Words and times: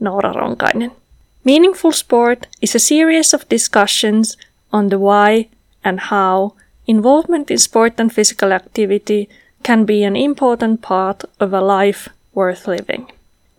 Noora 0.00 0.32
Ronkainen. 0.32 0.90
Meaningful 1.44 1.92
Sport 1.92 2.46
is 2.60 2.74
a 2.74 2.78
series 2.78 3.34
of 3.34 3.48
discussions 3.48 4.36
on 4.72 4.88
the 4.88 4.98
why 4.98 5.48
and 5.84 6.00
how 6.00 6.54
involvement 6.86 7.50
in 7.50 7.58
sport 7.58 7.94
and 7.98 8.12
physical 8.12 8.52
activity 8.52 9.28
can 9.62 9.84
be 9.84 10.04
an 10.04 10.16
important 10.16 10.82
part 10.82 11.24
of 11.40 11.52
a 11.52 11.60
life 11.60 12.08
worth 12.34 12.66
living. 12.66 13.10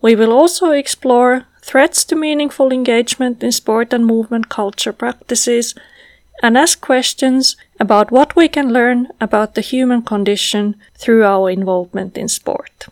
We 0.02 0.14
will 0.14 0.32
also 0.32 0.70
explore 0.70 1.46
threats 1.62 2.04
to 2.04 2.16
meaningful 2.16 2.72
engagement 2.72 3.42
in 3.42 3.52
sport 3.52 3.92
and 3.92 4.06
movement 4.06 4.48
culture 4.48 4.92
practices 4.92 5.74
and 6.42 6.56
ask 6.56 6.80
questions 6.80 7.56
about 7.80 8.10
what 8.10 8.36
we 8.36 8.48
can 8.48 8.72
learn 8.72 9.08
about 9.20 9.54
the 9.54 9.60
human 9.60 10.02
condition 10.02 10.76
through 10.94 11.24
our 11.24 11.50
involvement 11.50 12.16
in 12.16 12.28
sport. 12.28 12.86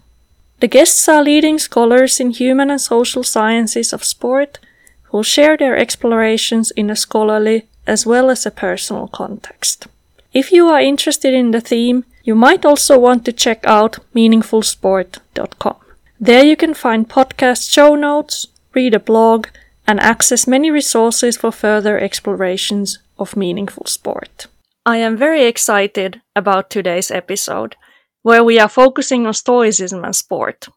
The 0.60 0.68
guests 0.68 1.08
are 1.08 1.22
leading 1.22 1.58
scholars 1.58 2.20
in 2.20 2.30
human 2.30 2.70
and 2.70 2.80
social 2.80 3.22
sciences 3.22 3.92
of 3.92 4.04
sport 4.04 4.58
who 5.04 5.22
share 5.22 5.56
their 5.56 5.76
explorations 5.76 6.70
in 6.72 6.90
a 6.90 6.96
scholarly 6.96 7.66
as 7.86 8.06
well 8.06 8.30
as 8.30 8.46
a 8.46 8.50
personal 8.50 9.08
context. 9.08 9.86
If 10.32 10.50
you 10.50 10.68
are 10.68 10.80
interested 10.80 11.34
in 11.34 11.50
the 11.50 11.60
theme, 11.60 12.04
you 12.24 12.34
might 12.34 12.64
also 12.64 12.98
want 12.98 13.24
to 13.24 13.32
check 13.32 13.60
out 13.64 13.98
meaningfulsport.com. 14.14 15.76
There 16.18 16.44
you 16.44 16.56
can 16.56 16.74
find 16.74 17.08
podcast 17.08 17.70
show 17.70 17.94
notes, 17.94 18.46
read 18.72 18.94
a 18.94 18.98
blog, 18.98 19.48
and 19.86 20.00
access 20.00 20.46
many 20.46 20.70
resources 20.70 21.36
for 21.36 21.52
further 21.52 21.98
explorations 21.98 22.98
of 23.18 23.36
meaningful 23.36 23.86
sport. 23.86 24.46
I 24.86 24.96
am 24.98 25.16
very 25.16 25.44
excited 25.44 26.20
about 26.34 26.70
today's 26.70 27.10
episode, 27.10 27.76
where 28.24 28.42
we 28.42 28.58
are 28.58 28.70
focusing 28.70 29.26
on 29.26 29.34
Stoicism 29.34 30.02
and 30.02 30.16
sport. 30.16 30.68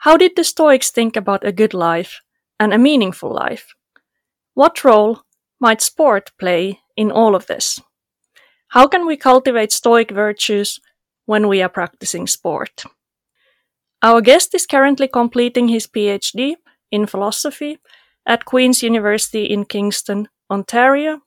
How 0.00 0.16
did 0.16 0.32
the 0.34 0.42
Stoics 0.42 0.90
think 0.90 1.16
about 1.16 1.46
a 1.46 1.52
good 1.52 1.72
life 1.72 2.20
and 2.58 2.74
a 2.74 2.78
meaningful 2.78 3.32
life? 3.32 3.74
What 4.54 4.84
role 4.84 5.22
might 5.60 5.80
sport 5.80 6.32
play 6.36 6.80
in 6.96 7.12
all 7.12 7.36
of 7.36 7.46
this? 7.46 7.80
How 8.68 8.88
can 8.88 9.06
we 9.06 9.16
cultivate 9.16 9.70
Stoic 9.70 10.10
virtues 10.10 10.80
when 11.26 11.46
we 11.46 11.62
are 11.62 11.68
practicing 11.68 12.26
sport? 12.26 12.82
Our 14.02 14.20
guest 14.20 14.52
is 14.52 14.66
currently 14.66 15.06
completing 15.06 15.68
his 15.68 15.86
PhD 15.86 16.56
in 16.90 17.06
philosophy 17.06 17.78
at 18.26 18.44
Queen's 18.44 18.82
University 18.82 19.44
in 19.44 19.64
Kingston, 19.64 20.28
Ontario, 20.50 21.20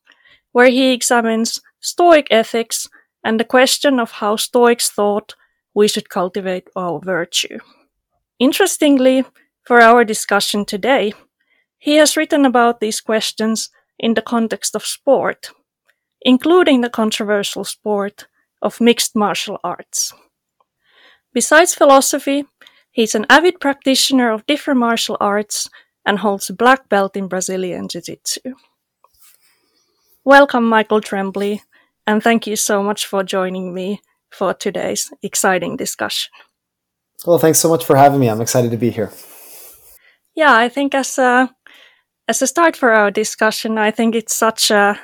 where 0.52 0.70
he 0.70 0.92
examines 0.92 1.62
Stoic 1.80 2.28
ethics 2.32 2.90
and 3.24 3.40
the 3.40 3.46
question 3.46 4.00
of 4.00 4.12
how 4.12 4.36
Stoics 4.36 4.90
thought 4.90 5.36
we 5.74 5.88
should 5.88 6.10
cultivate 6.10 6.70
our 6.76 7.00
virtue. 7.00 7.60
Interestingly, 8.40 9.26
for 9.64 9.82
our 9.82 10.04
discussion 10.04 10.66
today, 10.66 11.14
he 11.78 11.96
has 11.98 12.18
written 12.18 12.46
about 12.46 12.80
these 12.80 13.02
questions 13.02 13.70
in 14.00 14.14
the 14.14 14.22
context 14.22 14.76
of 14.76 14.86
sport, 14.86 15.52
including 16.22 16.82
the 16.82 16.90
controversial 16.90 17.64
sport 17.64 18.28
of 18.62 18.82
mixed 18.82 19.16
martial 19.16 19.60
arts. 19.64 20.14
Besides 21.34 21.76
philosophy, 21.76 22.46
he's 22.92 23.14
an 23.14 23.26
avid 23.30 23.60
practitioner 23.60 24.32
of 24.32 24.46
different 24.46 24.80
martial 24.80 25.18
arts 25.20 25.70
and 26.06 26.20
holds 26.20 26.50
a 26.50 26.54
black 26.54 26.90
belt 26.90 27.16
in 27.16 27.28
Brazilian 27.28 27.88
Jiu 27.88 28.02
Jitsu. 28.02 28.56
Welcome, 30.24 30.68
Michael 30.68 31.02
Tremblay, 31.02 31.62
and 32.08 32.24
thank 32.24 32.48
you 32.48 32.56
so 32.56 32.82
much 32.82 33.06
for 33.06 33.24
joining 33.24 33.74
me 33.74 34.02
for 34.32 34.54
today's 34.54 35.12
exciting 35.22 35.78
discussion. 35.78 36.32
Well, 37.26 37.38
thanks 37.38 37.60
so 37.60 37.70
much 37.70 37.86
for 37.86 37.96
having 37.96 38.20
me. 38.20 38.30
I'm 38.30 38.42
excited 38.42 38.72
to 38.72 38.78
be 38.78 38.90
here. 38.90 39.12
Yeah, 40.36 40.56
I 40.56 40.70
think 40.70 40.96
as 40.96 41.18
a 41.18 41.50
as 42.28 42.42
a 42.42 42.48
start 42.48 42.76
for 42.76 42.92
our 42.92 43.12
discussion, 43.12 43.78
I 43.78 43.92
think 43.92 44.16
it's 44.16 44.36
such 44.36 44.72
a 44.72 45.00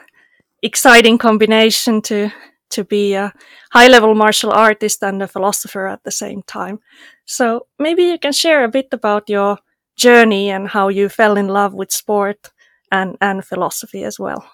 exciting 0.62 1.18
combination 1.18 2.02
to 2.03 2.31
to 2.69 2.84
be 2.84 3.14
a 3.14 3.34
high 3.72 3.88
level 3.88 4.16
martial 4.16 4.52
artist 4.52 5.03
and 5.03 5.22
a 5.22 5.28
philosopher 5.28 5.88
at 5.88 6.03
the 6.03 6.12
same 6.12 6.41
time. 6.44 6.80
So 7.25 7.68
maybe 7.80 8.03
you 8.03 8.18
can 8.18 8.34
share 8.34 8.64
a 8.64 8.72
bit 8.72 8.88
about 8.91 9.30
your 9.30 9.58
journey 9.96 10.50
and 10.50 10.68
how 10.68 10.90
you 10.90 11.09
fell 11.09 11.38
in 11.38 11.47
love 11.47 11.74
with 11.74 11.91
sport 11.91 12.52
and 12.91 13.18
and 13.20 13.44
philosophy 13.44 14.03
as 14.03 14.20
well. 14.20 14.46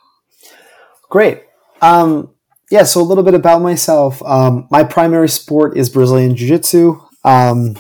Great. 1.10 1.44
Um, 1.82 2.30
yeah, 2.70 2.84
so 2.84 3.02
a 3.02 3.04
little 3.04 3.24
bit 3.24 3.34
about 3.34 3.62
myself. 3.62 4.22
Um, 4.24 4.68
my 4.70 4.84
primary 4.84 5.30
sport 5.30 5.78
is 5.78 5.90
Brazilian 5.90 6.36
Jiu 6.36 6.48
Jitsu. 6.48 7.00
Um, 7.24 7.76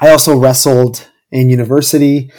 I 0.00 0.10
also 0.10 0.36
wrestled 0.36 1.08
in 1.30 1.50
university, 1.50 2.32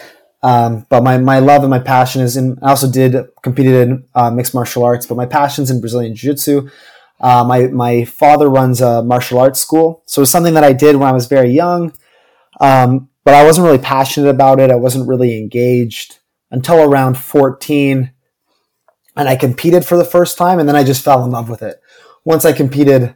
um, 0.43 0.85
but 0.89 1.03
my, 1.03 1.17
my 1.17 1.39
love 1.39 1.63
and 1.63 1.69
my 1.69 1.79
passion 1.79 2.21
is 2.21 2.37
in. 2.37 2.57
I 2.61 2.69
also 2.69 2.91
did 2.91 3.15
competed 3.43 3.87
in 3.87 4.05
uh, 4.15 4.31
mixed 4.31 4.53
martial 4.53 4.83
arts, 4.83 5.05
but 5.05 5.15
my 5.15 5.25
passion's 5.25 5.69
in 5.69 5.81
Brazilian 5.81 6.15
Jiu 6.15 6.31
Jitsu. 6.31 6.69
Uh, 7.19 7.43
my 7.43 7.67
my 7.67 8.05
father 8.05 8.49
runs 8.49 8.81
a 8.81 9.03
martial 9.03 9.39
arts 9.39 9.59
school, 9.59 10.03
so 10.05 10.21
it's 10.21 10.31
something 10.31 10.53
that 10.53 10.63
I 10.63 10.73
did 10.73 10.95
when 10.95 11.09
I 11.09 11.11
was 11.11 11.27
very 11.27 11.51
young. 11.51 11.93
Um, 12.61 13.09
but 13.25 13.33
I 13.33 13.43
wasn't 13.43 13.65
really 13.65 13.77
passionate 13.77 14.29
about 14.29 14.59
it. 14.59 14.71
I 14.71 14.75
wasn't 14.75 15.07
really 15.07 15.37
engaged 15.37 16.19
until 16.49 16.79
around 16.81 17.17
fourteen 17.17 18.11
and 19.19 19.27
I 19.27 19.35
competed 19.35 19.85
for 19.85 19.97
the 19.97 20.05
first 20.05 20.37
time, 20.37 20.59
and 20.59 20.67
then 20.67 20.77
I 20.77 20.83
just 20.85 21.03
fell 21.03 21.25
in 21.25 21.31
love 21.31 21.49
with 21.49 21.61
it. 21.61 21.81
Once 22.23 22.45
I 22.45 22.53
competed, 22.53 23.15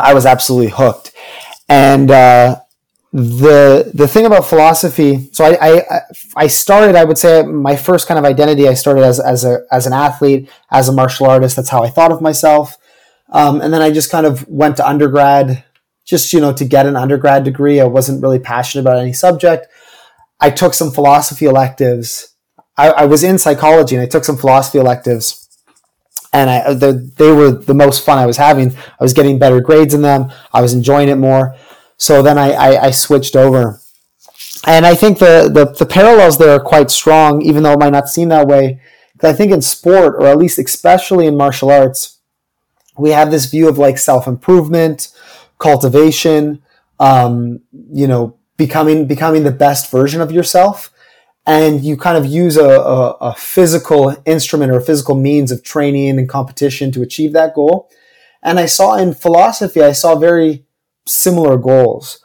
I 0.00 0.14
was 0.14 0.24
absolutely 0.24 0.70
hooked. 0.70 1.12
And 1.68 2.08
uh, 2.08 2.60
the 3.12 3.90
the 3.92 4.06
thing 4.06 4.26
about 4.26 4.46
philosophy, 4.46 5.28
so 5.32 5.44
I, 5.44 5.58
I 5.60 6.00
I 6.36 6.46
started, 6.46 6.94
I 6.94 7.02
would 7.02 7.18
say, 7.18 7.42
my 7.42 7.74
first 7.74 8.06
kind 8.06 8.16
of 8.16 8.24
identity. 8.24 8.68
I 8.68 8.74
started 8.74 9.02
as 9.02 9.18
as 9.18 9.44
a 9.44 9.64
as 9.72 9.88
an 9.88 9.92
athlete, 9.92 10.48
as 10.70 10.88
a 10.88 10.92
martial 10.92 11.26
artist. 11.26 11.56
That's 11.56 11.70
how 11.70 11.82
I 11.82 11.90
thought 11.90 12.12
of 12.12 12.22
myself. 12.22 12.78
Um, 13.30 13.60
and 13.60 13.74
then 13.74 13.82
I 13.82 13.90
just 13.90 14.10
kind 14.10 14.24
of 14.24 14.46
went 14.46 14.76
to 14.76 14.88
undergrad, 14.88 15.64
just 16.04 16.32
you 16.32 16.40
know, 16.40 16.52
to 16.52 16.64
get 16.64 16.86
an 16.86 16.94
undergrad 16.94 17.42
degree. 17.42 17.80
I 17.80 17.86
wasn't 17.86 18.22
really 18.22 18.38
passionate 18.38 18.82
about 18.82 18.98
any 18.98 19.12
subject. 19.12 19.66
I 20.38 20.50
took 20.50 20.74
some 20.74 20.92
philosophy 20.92 21.46
electives 21.46 22.31
I, 22.76 22.90
I, 22.90 23.04
was 23.04 23.22
in 23.22 23.38
psychology 23.38 23.94
and 23.94 24.02
I 24.02 24.08
took 24.08 24.24
some 24.24 24.36
philosophy 24.36 24.78
electives, 24.78 25.48
and 26.32 26.48
I 26.48 26.72
the, 26.74 26.92
they 27.16 27.30
were 27.30 27.50
the 27.50 27.74
most 27.74 28.04
fun 28.04 28.18
I 28.18 28.26
was 28.26 28.36
having. 28.38 28.74
I 28.76 29.02
was 29.04 29.12
getting 29.12 29.38
better 29.38 29.60
grades 29.60 29.94
in 29.94 30.02
them. 30.02 30.32
I 30.52 30.62
was 30.62 30.72
enjoying 30.72 31.08
it 31.08 31.16
more. 31.16 31.56
So 31.98 32.22
then 32.22 32.38
I, 32.38 32.52
I, 32.52 32.86
I 32.86 32.90
switched 32.90 33.36
over, 33.36 33.80
and 34.66 34.86
I 34.86 34.94
think 34.94 35.18
the, 35.18 35.50
the 35.52 35.66
the 35.66 35.86
parallels 35.86 36.38
there 36.38 36.50
are 36.50 36.60
quite 36.60 36.90
strong, 36.90 37.42
even 37.42 37.62
though 37.62 37.72
it 37.72 37.78
might 37.78 37.90
not 37.90 38.08
seem 38.08 38.28
that 38.30 38.46
way. 38.46 38.80
I 39.24 39.32
think 39.32 39.52
in 39.52 39.62
sport, 39.62 40.16
or 40.16 40.26
at 40.26 40.38
least 40.38 40.58
especially 40.58 41.26
in 41.26 41.36
martial 41.36 41.70
arts, 41.70 42.18
we 42.98 43.10
have 43.10 43.30
this 43.30 43.46
view 43.46 43.68
of 43.68 43.78
like 43.78 43.98
self 43.98 44.26
improvement, 44.26 45.08
cultivation, 45.58 46.62
um, 46.98 47.60
you 47.92 48.06
know, 48.06 48.36
becoming 48.56 49.06
becoming 49.06 49.44
the 49.44 49.52
best 49.52 49.90
version 49.90 50.20
of 50.20 50.32
yourself 50.32 50.91
and 51.46 51.82
you 51.82 51.96
kind 51.96 52.16
of 52.16 52.26
use 52.26 52.56
a, 52.56 52.68
a, 52.68 53.10
a, 53.20 53.34
physical 53.34 54.16
instrument 54.26 54.70
or 54.70 54.76
a 54.76 54.82
physical 54.82 55.16
means 55.16 55.50
of 55.50 55.62
training 55.62 56.18
and 56.18 56.28
competition 56.28 56.92
to 56.92 57.02
achieve 57.02 57.32
that 57.32 57.54
goal. 57.54 57.90
And 58.42 58.60
I 58.60 58.66
saw 58.66 58.96
in 58.96 59.14
philosophy, 59.14 59.82
I 59.82 59.92
saw 59.92 60.14
very 60.14 60.64
similar 61.06 61.56
goals, 61.56 62.20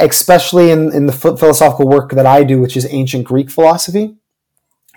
especially 0.00 0.70
in, 0.70 0.92
in 0.92 1.06
the 1.06 1.12
philosophical 1.12 1.88
work 1.88 2.10
that 2.12 2.26
I 2.26 2.42
do, 2.42 2.60
which 2.60 2.76
is 2.76 2.86
ancient 2.90 3.24
Greek 3.24 3.50
philosophy. 3.50 4.16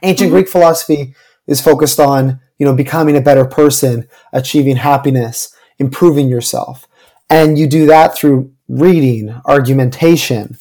Ancient 0.01 0.29
mm-hmm. 0.29 0.37
Greek 0.37 0.49
philosophy 0.49 1.13
is 1.45 1.61
focused 1.61 1.99
on, 1.99 2.39
you 2.57 2.65
know, 2.65 2.73
becoming 2.73 3.15
a 3.15 3.21
better 3.21 3.45
person, 3.45 4.07
achieving 4.33 4.77
happiness, 4.77 5.55
improving 5.77 6.29
yourself. 6.29 6.87
And 7.29 7.57
you 7.57 7.67
do 7.67 7.85
that 7.87 8.15
through 8.15 8.51
reading, 8.67 9.29
argumentation, 9.45 10.57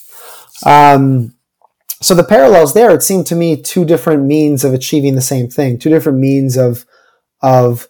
um, 0.67 1.35
so 2.03 2.15
the 2.15 2.25
parallels 2.25 2.73
there, 2.73 2.91
it 2.91 3.03
seemed 3.03 3.27
to 3.27 3.35
me 3.35 3.61
two 3.61 3.85
different 3.85 4.25
means 4.25 4.65
of 4.65 4.73
achieving 4.73 5.15
the 5.15 5.21
same 5.21 5.49
thing, 5.49 5.79
two 5.79 5.91
different 5.91 6.19
means 6.19 6.57
of 6.57 6.87
of 7.43 7.89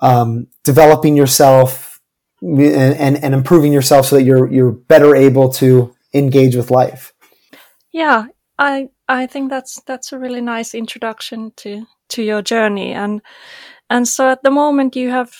um, 0.00 0.46
developing 0.64 1.16
yourself 1.16 2.00
and, 2.40 2.60
and, 2.60 3.24
and 3.24 3.34
improving 3.34 3.72
yourself 3.72 4.06
so 4.06 4.16
that 4.16 4.22
you're 4.22 4.50
you're 4.50 4.72
better 4.72 5.16
able 5.16 5.48
to 5.54 5.94
engage 6.14 6.54
with 6.54 6.70
life. 6.70 7.12
Yeah, 7.92 8.26
I 8.58 8.90
I 9.08 9.26
think 9.26 9.50
that's 9.50 9.80
that's 9.86 10.12
a 10.12 10.18
really 10.18 10.40
nice 10.40 10.74
introduction 10.74 11.52
to 11.56 11.86
to 12.10 12.22
your 12.22 12.42
journey 12.42 12.92
and 12.92 13.20
and 13.90 14.06
so 14.06 14.30
at 14.30 14.42
the 14.42 14.50
moment 14.50 14.96
you 14.96 15.10
have 15.10 15.32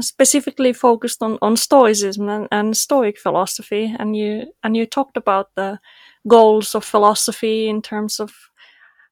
specifically 0.00 0.72
focused 0.72 1.22
on, 1.22 1.38
on 1.40 1.56
Stoicism 1.56 2.28
and, 2.28 2.48
and 2.50 2.76
Stoic 2.76 3.18
philosophy 3.18 3.94
and 3.98 4.16
you 4.16 4.52
and 4.62 4.76
you 4.76 4.86
talked 4.86 5.16
about 5.16 5.48
the 5.56 5.78
goals 6.26 6.74
of 6.74 6.84
philosophy 6.84 7.68
in 7.68 7.82
terms 7.82 8.20
of 8.20 8.32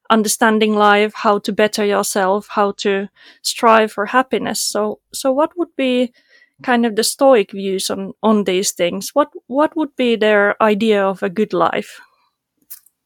understanding 0.09 0.75
life, 0.75 1.13
how 1.15 1.39
to 1.39 1.51
better 1.51 1.85
yourself, 1.85 2.47
how 2.49 2.71
to 2.71 3.09
strive 3.41 3.91
for 3.91 4.07
happiness. 4.07 4.61
So 4.61 4.99
so 5.13 5.31
what 5.31 5.57
would 5.57 5.75
be 5.75 6.13
kind 6.61 6.85
of 6.85 6.95
the 6.95 7.03
Stoic 7.03 7.51
views 7.51 7.89
on, 7.89 8.13
on 8.21 8.43
these 8.43 8.71
things? 8.71 9.09
What 9.13 9.29
what 9.47 9.75
would 9.75 9.95
be 9.95 10.15
their 10.15 10.61
idea 10.61 11.05
of 11.05 11.23
a 11.23 11.29
good 11.29 11.53
life? 11.53 12.01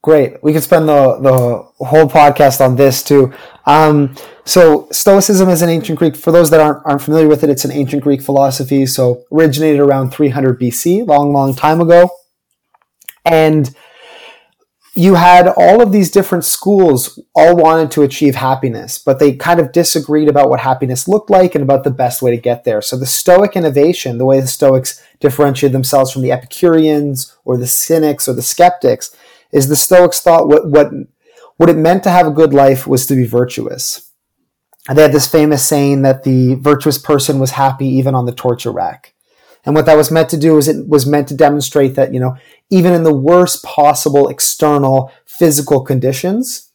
Great. 0.00 0.42
We 0.44 0.52
could 0.52 0.62
spend 0.62 0.88
the, 0.88 1.18
the 1.18 1.84
whole 1.84 2.08
podcast 2.08 2.64
on 2.64 2.76
this 2.76 3.02
too. 3.02 3.32
Um, 3.66 4.14
so 4.44 4.88
Stoicism 4.92 5.48
is 5.48 5.60
an 5.60 5.68
ancient 5.68 5.98
Greek. 5.98 6.14
For 6.14 6.30
those 6.30 6.50
that 6.50 6.60
aren't, 6.60 6.86
aren't 6.86 7.02
familiar 7.02 7.26
with 7.26 7.42
it, 7.42 7.50
it's 7.50 7.64
an 7.64 7.72
ancient 7.72 8.04
Greek 8.04 8.22
philosophy. 8.22 8.86
So 8.86 9.24
originated 9.32 9.80
around 9.80 10.10
300 10.10 10.60
BC, 10.60 11.06
long, 11.06 11.32
long 11.32 11.52
time 11.54 11.80
ago. 11.80 12.10
And 13.24 13.74
you 14.98 15.14
had 15.14 15.46
all 15.46 15.80
of 15.80 15.92
these 15.92 16.10
different 16.10 16.44
schools 16.44 17.20
all 17.32 17.54
wanted 17.54 17.88
to 17.92 18.02
achieve 18.02 18.34
happiness, 18.34 18.98
but 18.98 19.20
they 19.20 19.32
kind 19.32 19.60
of 19.60 19.70
disagreed 19.70 20.28
about 20.28 20.50
what 20.50 20.58
happiness 20.58 21.06
looked 21.06 21.30
like 21.30 21.54
and 21.54 21.62
about 21.62 21.84
the 21.84 21.90
best 21.90 22.20
way 22.20 22.32
to 22.32 22.36
get 22.36 22.64
there. 22.64 22.82
So 22.82 22.96
the 22.96 23.06
Stoic 23.06 23.54
innovation, 23.54 24.18
the 24.18 24.24
way 24.24 24.40
the 24.40 24.48
Stoics 24.48 25.00
differentiated 25.20 25.72
themselves 25.72 26.10
from 26.10 26.22
the 26.22 26.32
Epicureans 26.32 27.36
or 27.44 27.56
the 27.56 27.68
Cynics 27.68 28.26
or 28.26 28.32
the 28.32 28.42
Skeptics, 28.42 29.14
is 29.52 29.68
the 29.68 29.76
Stoics 29.76 30.20
thought 30.20 30.48
what 30.48 30.68
what 30.68 30.90
what 31.58 31.70
it 31.70 31.76
meant 31.76 32.02
to 32.02 32.10
have 32.10 32.26
a 32.26 32.32
good 32.32 32.52
life 32.52 32.84
was 32.84 33.06
to 33.06 33.14
be 33.14 33.24
virtuous. 33.24 34.10
And 34.88 34.98
they 34.98 35.02
had 35.02 35.12
this 35.12 35.30
famous 35.30 35.64
saying 35.64 36.02
that 36.02 36.24
the 36.24 36.56
virtuous 36.56 36.98
person 36.98 37.38
was 37.38 37.52
happy 37.52 37.86
even 37.86 38.16
on 38.16 38.26
the 38.26 38.34
torture 38.34 38.72
rack. 38.72 39.14
And 39.64 39.74
what 39.74 39.86
that 39.86 39.96
was 39.96 40.10
meant 40.10 40.30
to 40.30 40.36
do 40.36 40.56
is 40.56 40.68
it 40.68 40.88
was 40.88 41.06
meant 41.06 41.28
to 41.28 41.36
demonstrate 41.36 41.94
that, 41.96 42.14
you 42.14 42.20
know, 42.20 42.36
even 42.70 42.92
in 42.92 43.02
the 43.02 43.14
worst 43.14 43.64
possible 43.64 44.28
external 44.28 45.12
physical 45.26 45.82
conditions, 45.82 46.70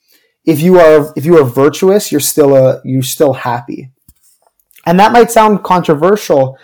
if 0.46 0.62
you 0.62 0.80
are 0.80 1.14
if 1.16 1.26
you 1.26 1.38
are 1.38 1.46
virtuous, 1.46 2.12
you're 2.12 2.22
still 2.22 2.56
a 2.56 2.82
you're 2.84 3.02
still 3.02 3.34
happy. 3.34 3.92
And 4.86 5.00
that 5.00 5.14
might 5.14 5.32
sound 5.32 5.64
controversial, 5.64 6.58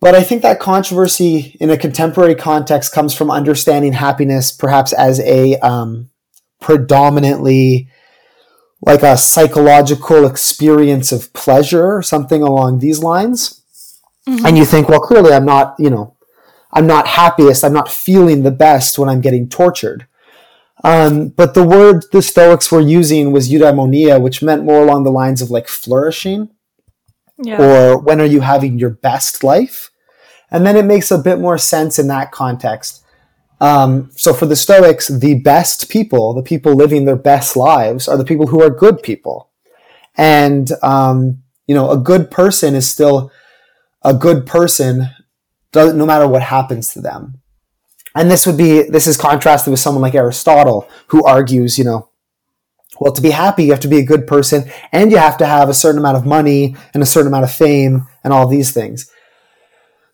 but 0.00 0.14
I 0.14 0.22
think 0.22 0.42
that 0.42 0.60
controversy 0.60 1.56
in 1.60 1.70
a 1.70 1.76
contemporary 1.76 2.34
context 2.34 2.92
comes 2.92 3.14
from 3.14 3.30
understanding 3.30 3.92
happiness 3.92 4.50
perhaps 4.50 4.92
as 4.92 5.20
a 5.20 5.58
um, 5.58 6.10
predominantly 6.60 7.88
like 8.80 9.02
a 9.02 9.16
psychological 9.16 10.24
experience 10.24 11.10
of 11.10 11.32
pleasure 11.32 11.96
or 11.96 12.02
something 12.02 12.42
along 12.42 12.78
these 12.78 13.00
lines. 13.00 13.57
Mm-hmm. 14.28 14.46
And 14.46 14.58
you 14.58 14.64
think, 14.64 14.88
well, 14.88 15.00
clearly 15.00 15.32
I'm 15.32 15.46
not, 15.46 15.74
you 15.78 15.88
know, 15.88 16.14
I'm 16.72 16.86
not 16.86 17.06
happiest. 17.06 17.64
I'm 17.64 17.72
not 17.72 17.90
feeling 17.90 18.42
the 18.42 18.50
best 18.50 18.98
when 18.98 19.08
I'm 19.08 19.22
getting 19.22 19.48
tortured. 19.48 20.06
Um, 20.84 21.28
but 21.28 21.54
the 21.54 21.66
word 21.66 22.04
the 22.12 22.22
Stoics 22.22 22.70
were 22.70 22.80
using 22.80 23.32
was 23.32 23.50
eudaimonia, 23.50 24.20
which 24.20 24.42
meant 24.42 24.64
more 24.64 24.82
along 24.82 25.04
the 25.04 25.10
lines 25.10 25.42
of 25.42 25.50
like 25.50 25.66
flourishing 25.66 26.50
yeah. 27.42 27.60
or 27.60 27.98
when 27.98 28.20
are 28.20 28.26
you 28.26 28.40
having 28.40 28.78
your 28.78 28.90
best 28.90 29.42
life? 29.42 29.90
And 30.50 30.64
then 30.64 30.76
it 30.76 30.84
makes 30.84 31.10
a 31.10 31.18
bit 31.18 31.38
more 31.38 31.58
sense 31.58 31.98
in 31.98 32.08
that 32.08 32.32
context. 32.32 33.04
Um, 33.60 34.10
so 34.14 34.32
for 34.32 34.46
the 34.46 34.56
Stoics, 34.56 35.08
the 35.08 35.40
best 35.40 35.88
people, 35.88 36.32
the 36.32 36.42
people 36.42 36.74
living 36.74 37.04
their 37.04 37.16
best 37.16 37.56
lives, 37.56 38.08
are 38.08 38.16
the 38.16 38.24
people 38.24 38.46
who 38.46 38.62
are 38.62 38.70
good 38.70 39.02
people. 39.02 39.50
And, 40.16 40.70
um, 40.82 41.42
you 41.66 41.74
know, 41.74 41.90
a 41.90 41.98
good 41.98 42.30
person 42.30 42.74
is 42.74 42.90
still 42.90 43.30
a 44.02 44.14
good 44.14 44.46
person 44.46 45.10
no 45.72 46.06
matter 46.06 46.26
what 46.26 46.42
happens 46.42 46.92
to 46.92 47.00
them. 47.00 47.40
And 48.14 48.30
this 48.30 48.46
would 48.46 48.56
be, 48.56 48.82
this 48.82 49.06
is 49.06 49.16
contrasted 49.16 49.70
with 49.70 49.80
someone 49.80 50.02
like 50.02 50.14
Aristotle, 50.14 50.88
who 51.08 51.24
argues, 51.24 51.78
you 51.78 51.84
know, 51.84 52.08
well, 53.00 53.12
to 53.12 53.22
be 53.22 53.30
happy, 53.30 53.64
you 53.64 53.70
have 53.70 53.80
to 53.80 53.88
be 53.88 53.98
a 53.98 54.04
good 54.04 54.26
person 54.26 54.70
and 54.90 55.12
you 55.12 55.18
have 55.18 55.36
to 55.38 55.46
have 55.46 55.68
a 55.68 55.74
certain 55.74 56.00
amount 56.00 56.16
of 56.16 56.26
money 56.26 56.74
and 56.94 57.02
a 57.02 57.06
certain 57.06 57.28
amount 57.28 57.44
of 57.44 57.52
fame 57.52 58.08
and 58.24 58.32
all 58.32 58.48
these 58.48 58.72
things. 58.72 59.08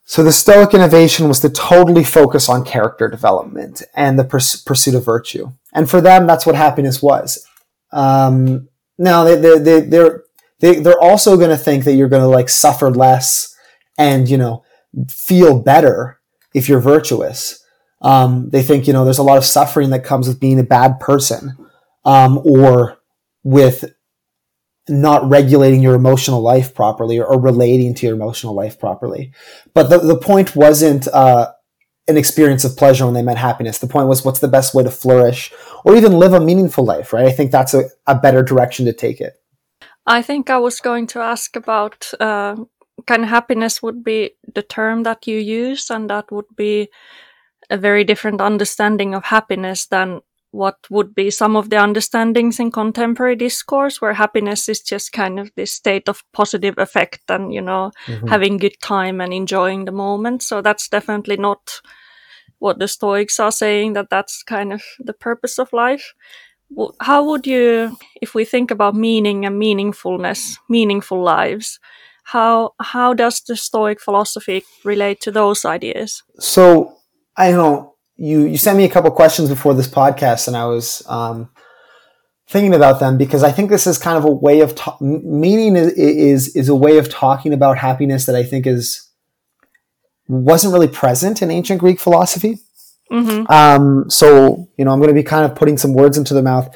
So 0.04 0.22
the 0.22 0.32
Stoic 0.32 0.74
innovation 0.74 1.28
was 1.28 1.40
to 1.40 1.48
totally 1.48 2.04
focus 2.04 2.50
on 2.50 2.64
character 2.64 3.08
development 3.08 3.82
and 3.94 4.18
the 4.18 4.24
pers- 4.24 4.60
pursuit 4.60 4.94
of 4.94 5.04
virtue. 5.04 5.52
And 5.72 5.88
for 5.88 6.02
them, 6.02 6.26
that's 6.26 6.44
what 6.44 6.56
happiness 6.56 7.00
was. 7.00 7.42
Um, 7.90 8.68
now 8.98 9.24
they, 9.24 9.36
they, 9.36 9.58
they, 9.58 9.80
they're, 9.80 10.24
they, 10.60 10.80
they're 10.80 11.00
also 11.00 11.38
going 11.38 11.50
to 11.50 11.56
think 11.56 11.84
that 11.84 11.94
you're 11.94 12.08
going 12.08 12.22
to 12.22 12.28
like 12.28 12.50
suffer 12.50 12.90
less 12.90 13.53
and, 13.98 14.28
you 14.28 14.36
know, 14.36 14.64
feel 15.08 15.60
better 15.60 16.20
if 16.54 16.68
you're 16.68 16.80
virtuous. 16.80 17.64
Um, 18.00 18.50
they 18.50 18.62
think, 18.62 18.86
you 18.86 18.92
know, 18.92 19.04
there's 19.04 19.18
a 19.18 19.22
lot 19.22 19.38
of 19.38 19.44
suffering 19.44 19.90
that 19.90 20.04
comes 20.04 20.28
with 20.28 20.40
being 20.40 20.60
a 20.60 20.64
bad 20.64 21.00
person 21.00 21.56
um, 22.04 22.40
or 22.44 22.98
with 23.42 23.84
not 24.88 25.28
regulating 25.28 25.80
your 25.80 25.94
emotional 25.94 26.42
life 26.42 26.74
properly 26.74 27.18
or, 27.18 27.40
relating 27.40 27.94
to 27.94 28.06
your 28.06 28.14
emotional 28.14 28.54
life 28.54 28.78
properly. 28.78 29.32
But 29.72 29.88
the, 29.88 29.98
the 29.98 30.18
point 30.18 30.54
wasn't 30.54 31.08
uh, 31.08 31.52
an 32.06 32.18
experience 32.18 32.64
of 32.64 32.76
pleasure 32.76 33.06
when 33.06 33.14
they 33.14 33.22
meant 33.22 33.38
happiness. 33.38 33.78
The 33.78 33.86
point 33.86 34.08
was 34.08 34.24
what's 34.24 34.40
the 34.40 34.48
best 34.48 34.74
way 34.74 34.82
to 34.82 34.90
flourish 34.90 35.52
or 35.84 35.96
even 35.96 36.18
live 36.18 36.34
a 36.34 36.40
meaningful 36.40 36.84
life, 36.84 37.12
right? 37.12 37.26
I 37.26 37.32
think 37.32 37.50
that's 37.50 37.72
a, 37.72 37.84
a 38.06 38.14
better 38.14 38.42
direction 38.42 38.84
to 38.84 38.92
take 38.92 39.20
it. 39.20 39.34
I 40.06 40.20
think 40.20 40.50
I 40.50 40.58
was 40.58 40.80
going 40.80 41.06
to 41.08 41.20
ask 41.20 41.56
about 41.56 42.10
uh, 42.20 42.56
kind 43.06 43.22
of 43.22 43.28
happiness 43.28 43.82
would 43.82 44.04
be 44.04 44.32
the 44.54 44.62
term 44.62 45.02
that 45.04 45.26
you 45.26 45.38
use, 45.38 45.90
and 45.90 46.10
that 46.10 46.30
would 46.30 46.56
be 46.56 46.88
a 47.70 47.76
very 47.76 48.04
different 48.04 48.40
understanding 48.40 49.14
of 49.14 49.24
happiness 49.24 49.86
than 49.86 50.20
what 50.54 50.76
would 50.88 51.16
be 51.16 51.30
some 51.30 51.56
of 51.56 51.68
the 51.70 51.76
understandings 51.76 52.60
in 52.60 52.70
contemporary 52.70 53.34
discourse 53.34 54.00
where 54.00 54.14
happiness 54.14 54.68
is 54.68 54.80
just 54.80 55.12
kind 55.12 55.40
of 55.40 55.50
this 55.56 55.72
state 55.72 56.08
of 56.08 56.22
positive 56.32 56.78
effect 56.78 57.22
and 57.28 57.52
you 57.52 57.60
know 57.60 57.90
mm-hmm. 58.06 58.28
having 58.28 58.56
good 58.56 58.76
time 58.80 59.20
and 59.20 59.34
enjoying 59.34 59.84
the 59.84 59.90
moment 59.90 60.42
so 60.42 60.62
that's 60.62 60.88
definitely 60.88 61.36
not 61.36 61.80
what 62.60 62.78
the 62.78 62.86
stoics 62.86 63.40
are 63.40 63.50
saying 63.50 63.94
that 63.94 64.08
that's 64.10 64.44
kind 64.44 64.72
of 64.72 64.80
the 65.00 65.12
purpose 65.12 65.58
of 65.58 65.72
life 65.72 66.14
how 67.00 67.24
would 67.24 67.48
you 67.48 67.96
if 68.22 68.32
we 68.34 68.44
think 68.44 68.70
about 68.70 68.94
meaning 68.94 69.44
and 69.44 69.60
meaningfulness 69.60 70.56
meaningful 70.68 71.20
lives 71.20 71.80
how 72.24 72.72
how 72.80 73.14
does 73.14 73.40
the 73.42 73.56
stoic 73.56 74.00
philosophy 74.00 74.64
relate 74.84 75.20
to 75.20 75.30
those 75.30 75.64
ideas 75.64 76.22
so 76.38 76.96
i 77.36 77.50
know 77.50 77.94
you 78.16 78.44
you 78.46 78.56
sent 78.56 78.76
me 78.76 78.84
a 78.84 78.88
couple 78.88 79.10
questions 79.10 79.48
before 79.48 79.74
this 79.74 79.88
podcast, 79.88 80.46
and 80.46 80.56
I 80.56 80.66
was 80.66 81.02
um, 81.08 81.50
thinking 82.48 82.74
about 82.74 83.00
them 83.00 83.16
because 83.18 83.42
I 83.42 83.50
think 83.50 83.70
this 83.70 83.86
is 83.86 83.98
kind 83.98 84.16
of 84.16 84.24
a 84.24 84.30
way 84.30 84.60
of 84.60 84.74
ta- 84.74 84.96
meaning 85.00 85.76
is, 85.76 85.92
is 85.92 86.56
is 86.56 86.68
a 86.68 86.74
way 86.74 86.98
of 86.98 87.08
talking 87.08 87.52
about 87.52 87.78
happiness 87.78 88.26
that 88.26 88.36
I 88.36 88.44
think 88.44 88.66
is 88.66 89.08
wasn't 90.28 90.72
really 90.72 90.88
present 90.88 91.42
in 91.42 91.50
ancient 91.50 91.80
Greek 91.80 92.00
philosophy. 92.00 92.58
Mm-hmm. 93.10 93.50
Um, 93.52 94.08
so 94.08 94.68
you 94.78 94.84
know, 94.84 94.92
I'm 94.92 95.00
going 95.00 95.14
to 95.14 95.14
be 95.14 95.24
kind 95.24 95.44
of 95.50 95.56
putting 95.56 95.76
some 95.76 95.92
words 95.92 96.16
into 96.16 96.34
the 96.34 96.42
mouth. 96.42 96.74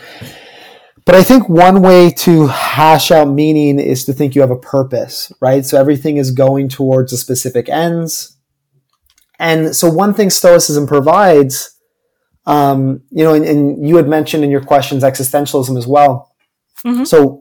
But 1.08 1.16
I 1.16 1.22
think 1.22 1.48
one 1.48 1.80
way 1.80 2.10
to 2.10 2.48
hash 2.48 3.10
out 3.10 3.30
meaning 3.30 3.80
is 3.80 4.04
to 4.04 4.12
think 4.12 4.34
you 4.34 4.42
have 4.42 4.50
a 4.50 4.58
purpose, 4.58 5.32
right? 5.40 5.64
So 5.64 5.80
everything 5.80 6.18
is 6.18 6.32
going 6.32 6.68
towards 6.68 7.14
a 7.14 7.16
specific 7.16 7.70
ends. 7.70 8.36
And 9.38 9.74
so 9.74 9.88
one 9.88 10.12
thing 10.12 10.28
Stoicism 10.28 10.86
provides, 10.86 11.74
um, 12.44 13.00
you 13.08 13.24
know, 13.24 13.32
and, 13.32 13.46
and, 13.46 13.88
you 13.88 13.96
had 13.96 14.06
mentioned 14.06 14.44
in 14.44 14.50
your 14.50 14.60
questions 14.60 15.02
existentialism 15.02 15.78
as 15.78 15.86
well. 15.86 16.34
Mm-hmm. 16.84 17.04
So 17.04 17.40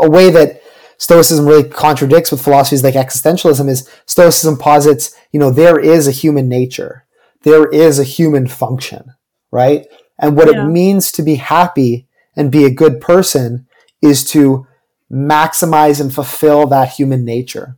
a 0.00 0.10
way 0.10 0.30
that 0.30 0.60
Stoicism 0.98 1.46
really 1.46 1.68
contradicts 1.68 2.32
with 2.32 2.42
philosophies 2.42 2.82
like 2.82 2.94
existentialism 2.94 3.68
is 3.68 3.88
Stoicism 4.06 4.58
posits, 4.58 5.14
you 5.30 5.38
know, 5.38 5.52
there 5.52 5.78
is 5.78 6.08
a 6.08 6.10
human 6.10 6.48
nature. 6.48 7.06
There 7.42 7.68
is 7.68 8.00
a 8.00 8.04
human 8.04 8.48
function, 8.48 9.14
right? 9.52 9.86
And 10.18 10.36
what 10.36 10.52
yeah. 10.52 10.64
it 10.64 10.66
means 10.66 11.12
to 11.12 11.22
be 11.22 11.36
happy 11.36 12.08
and 12.36 12.50
be 12.50 12.64
a 12.64 12.70
good 12.70 13.00
person 13.00 13.66
is 14.02 14.24
to 14.30 14.66
maximize 15.10 16.00
and 16.00 16.12
fulfill 16.12 16.66
that 16.66 16.90
human 16.90 17.24
nature. 17.24 17.76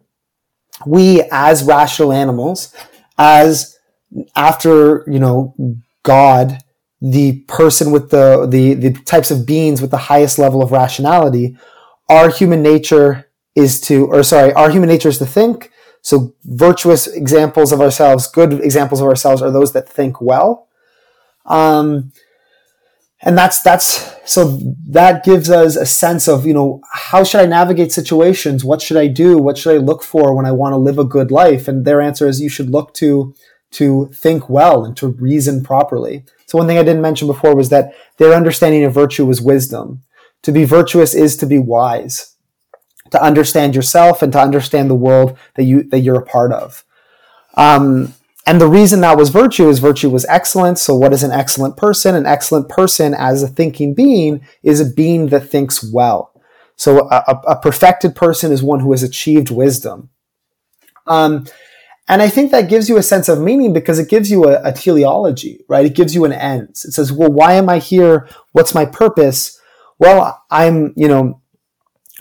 We, 0.85 1.23
as 1.31 1.63
rational 1.63 2.13
animals, 2.13 2.75
as 3.19 3.79
after 4.35 5.05
you 5.07 5.19
know 5.19 5.55
God, 6.03 6.59
the 7.01 7.41
person 7.49 7.91
with 7.91 8.11
the 8.11 8.47
the 8.47 8.75
the 8.75 8.93
types 8.93 9.31
of 9.31 9.47
beings 9.47 9.81
with 9.81 9.91
the 9.91 9.97
highest 9.97 10.39
level 10.39 10.63
of 10.63 10.73
rationality, 10.73 11.57
our 12.09 12.29
human 12.29 12.63
nature 12.63 13.27
is 13.55 13.81
to, 13.81 14.07
or 14.07 14.23
sorry, 14.23 14.53
our 14.53 14.71
human 14.71 14.89
nature 14.89 15.09
is 15.09 15.19
to 15.19 15.27
think. 15.27 15.71
So 16.03 16.35
virtuous 16.45 17.09
examples 17.09 17.73
of 17.73 17.81
ourselves, 17.81 18.29
good 18.29 18.53
examples 18.53 19.01
of 19.01 19.09
ourselves, 19.09 19.43
are 19.43 19.51
those 19.51 19.73
that 19.73 19.89
think 19.89 20.21
well. 20.21 20.69
Um, 21.47 22.13
and 23.23 23.37
that's 23.37 23.63
that's 23.63 24.15
so 24.31 24.59
that 24.89 25.25
gives 25.25 25.49
us 25.51 25.77
a 25.77 25.87
sense 25.87 26.29
of 26.29 26.45
you 26.45 26.53
know 26.53 26.81
how 26.93 27.25
should 27.25 27.41
i 27.41 27.47
navigate 27.47 27.93
situations? 27.93 28.65
What 28.65 28.83
should 28.83 28.97
i 28.97 29.07
do? 29.07 29.39
What 29.39 29.57
should 29.57 29.75
i 29.75 29.79
look 29.79 30.03
for 30.03 30.35
when 30.35 30.47
i 30.47 30.53
want 30.53 30.73
to 30.73 30.77
live 30.77 30.99
a 30.99 31.05
good 31.05 31.31
life? 31.31 31.67
And 31.67 31.85
their 31.85 32.01
answer 32.01 32.27
is 32.27 32.41
you 32.41 32.51
should 32.51 32.71
look 32.71 32.93
to 32.95 33.35
to 33.73 34.11
think 34.15 34.49
well 34.49 34.85
and 34.85 34.97
to 34.99 35.09
reason 35.09 35.63
properly. 35.63 36.25
So 36.47 36.59
one 36.59 36.67
thing 36.67 36.79
i 36.79 36.83
didn't 36.83 37.03
mention 37.03 37.27
before 37.27 37.57
was 37.57 37.71
that 37.71 37.95
their 38.19 38.35
understanding 38.35 38.85
of 38.85 38.93
virtue 38.93 39.25
was 39.25 39.41
wisdom. 39.41 40.03
To 40.43 40.53
be 40.53 40.65
virtuous 40.65 41.15
is 41.15 41.37
to 41.39 41.47
be 41.47 41.59
wise. 41.59 42.35
To 43.13 43.23
understand 43.23 43.75
yourself 43.75 44.21
and 44.21 44.33
to 44.33 44.41
understand 44.41 44.91
the 44.91 44.95
world 44.95 45.39
that 45.55 45.65
you 45.65 45.85
that 45.85 46.01
you're 46.01 46.21
a 46.21 46.27
part 46.27 46.53
of. 46.53 46.85
Um, 47.55 48.15
and 48.47 48.61
the 48.61 48.69
reason 48.69 49.01
that 49.01 49.17
was 49.17 49.31
virtue 49.31 49.69
is 49.69 49.81
virtue 49.81 50.09
was 50.09 50.25
excellence. 50.27 50.81
So, 50.81 50.95
what 50.95 51.13
is 51.13 51.25
an 51.25 51.33
excellent 51.33 51.77
person? 51.77 52.15
An 52.15 52.27
excellent 52.27 52.69
person, 52.69 53.13
as 53.13 53.43
a 53.43 53.49
thinking 53.49 53.93
being, 53.93 54.47
is 54.63 54.81
a 54.81 54.89
being 54.89 55.29
that 55.29 55.49
thinks 55.49 55.83
well. 55.83 56.33
So, 56.77 57.09
a, 57.11 57.41
a 57.49 57.61
perfected 57.61 58.15
person 58.15 58.53
is 58.53 58.63
one 58.63 58.81
who 58.81 58.93
has 58.93 59.03
achieved 59.03 59.51
wisdom. 59.51 60.11
Um, 61.09 61.47
and 62.09 62.23
I 62.23 62.29
think 62.29 62.53
that 62.53 62.69
gives 62.69 62.89
you 62.89 62.97
a 62.99 63.03
sense 63.03 63.29
of 63.29 63.41
meaning 63.41 63.73
because 63.73 63.99
it 63.99 64.09
gives 64.09 64.31
you 64.31 64.45
a, 64.45 64.63
a 64.63 64.73
teleology, 64.73 65.65
right? 65.69 65.85
It 65.85 65.97
gives 65.97 66.15
you 66.15 66.25
an 66.25 66.33
end. 66.33 66.71
It 66.71 66.93
says, 66.93 67.13
well, 67.13 67.31
why 67.31 67.55
am 67.55 67.69
I 67.69 67.79
here? 67.79 68.29
What's 68.53 68.75
my 68.75 68.85
purpose? 68.85 69.61
Well, 69.99 70.45
I'm, 70.51 70.93
you 70.97 71.09
know, 71.09 71.41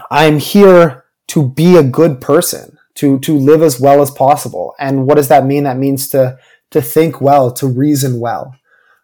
I'm 0.10 0.40
here 0.40 1.06
to 1.28 1.48
be 1.50 1.76
a 1.76 1.84
good 1.84 2.20
person 2.20 2.75
to 2.96 3.20
to 3.20 3.38
live 3.38 3.62
as 3.62 3.80
well 3.80 4.02
as 4.02 4.12
possible. 4.12 4.74
And 4.80 5.06
what 5.06 5.16
does 5.16 5.28
that 5.28 5.46
mean? 5.46 5.64
That 5.64 5.78
means 5.78 6.10
to 6.10 6.38
to 6.72 6.82
think 6.82 7.22
well, 7.22 7.52
to 7.54 7.68
reason 7.68 8.20
well, 8.20 8.56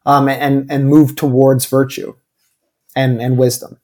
um, 0.05 0.27
and 0.27 0.71
and 0.71 0.87
move 0.87 1.15
towards 1.15 1.65
virtue 1.65 2.15
and 2.95 3.21
and 3.21 3.37
wisdom. 3.37 3.77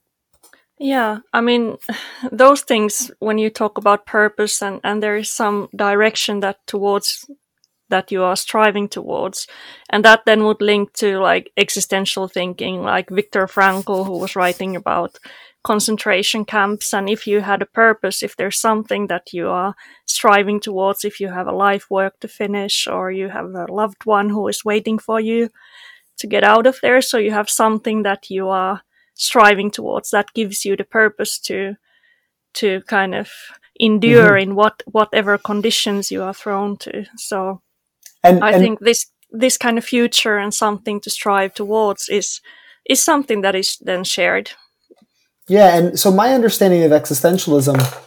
Yeah, 0.79 1.19
I 1.33 1.41
mean, 1.41 1.77
those 2.31 2.61
things 2.61 3.11
when 3.19 3.37
you 3.37 3.49
talk 3.49 3.77
about 3.77 4.05
purpose 4.05 4.61
and 4.61 4.79
and 4.83 5.01
there 5.01 5.17
is 5.17 5.29
some 5.29 5.69
direction 5.75 6.39
that 6.41 6.65
towards 6.67 7.29
that 7.89 8.11
you 8.11 8.23
are 8.23 8.35
striving 8.35 8.89
towards 8.89 9.47
and 9.89 10.03
that 10.03 10.25
then 10.25 10.43
would 10.43 10.61
link 10.61 10.91
to 10.93 11.19
like 11.19 11.51
existential 11.55 12.27
thinking 12.27 12.83
like 12.83 13.09
Viktor 13.09 13.47
Frankl 13.47 14.05
who 14.05 14.17
was 14.17 14.35
writing 14.35 14.75
about 14.75 15.17
concentration 15.63 16.45
camps 16.45 16.93
and 16.93 17.09
if 17.09 17.27
you 17.27 17.41
had 17.41 17.61
a 17.61 17.65
purpose 17.65 18.23
if 18.23 18.37
there's 18.37 18.57
something 18.57 19.07
that 19.07 19.33
you 19.33 19.49
are 19.49 19.75
striving 20.05 20.61
towards 20.61 21.03
if 21.03 21.19
you 21.19 21.27
have 21.27 21.47
a 21.47 21.51
life 21.51 21.87
work 21.89 22.17
to 22.19 22.27
finish 22.27 22.87
or 22.87 23.11
you 23.11 23.27
have 23.27 23.45
a 23.45 23.65
loved 23.69 24.05
one 24.05 24.29
who 24.29 24.47
is 24.47 24.63
waiting 24.63 24.97
for 24.97 25.19
you 25.19 25.49
to 26.17 26.27
get 26.27 26.43
out 26.43 26.67
of 26.67 26.79
there. 26.81 27.01
So 27.01 27.17
you 27.17 27.31
have 27.31 27.49
something 27.49 28.03
that 28.03 28.29
you 28.29 28.49
are 28.49 28.81
striving 29.13 29.71
towards 29.71 30.11
that 30.11 30.33
gives 30.33 30.65
you 30.65 30.75
the 30.75 30.83
purpose 30.83 31.39
to 31.39 31.75
to 32.53 32.81
kind 32.87 33.15
of 33.15 33.31
endure 33.79 34.31
mm-hmm. 34.31 34.51
in 34.51 34.55
what 34.55 34.83
whatever 34.85 35.37
conditions 35.37 36.11
you 36.11 36.23
are 36.23 36.33
thrown 36.33 36.77
to. 36.77 37.05
So 37.17 37.61
and, 38.23 38.43
i 38.43 38.51
and 38.51 38.61
think 38.61 38.79
this 38.79 39.07
this 39.31 39.57
kind 39.57 39.77
of 39.77 39.85
future 39.85 40.37
and 40.37 40.53
something 40.53 40.99
to 41.01 41.09
strive 41.09 41.53
towards 41.53 42.09
is 42.09 42.41
is 42.89 43.03
something 43.03 43.41
that 43.41 43.55
is 43.55 43.77
then 43.81 44.03
shared 44.03 44.51
yeah, 45.47 45.77
and 45.77 45.99
so 45.99 46.11
my 46.11 46.33
understanding 46.33 46.83
of 46.83 46.91
existentialism, 46.91 48.03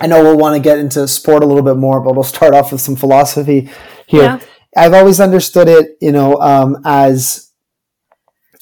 I 0.00 0.06
know 0.06 0.22
we'll 0.22 0.38
want 0.38 0.54
to 0.54 0.62
get 0.62 0.78
into 0.78 1.06
sport 1.08 1.42
a 1.42 1.46
little 1.46 1.64
bit 1.64 1.76
more, 1.76 2.00
but 2.00 2.14
we'll 2.14 2.24
start 2.24 2.54
off 2.54 2.70
with 2.72 2.80
some 2.80 2.96
philosophy 2.96 3.68
here. 4.06 4.22
Yeah. 4.22 4.40
I've 4.76 4.94
always 4.94 5.18
understood 5.18 5.68
it, 5.68 5.98
you 6.00 6.12
know, 6.12 6.36
um, 6.40 6.80
as 6.84 7.50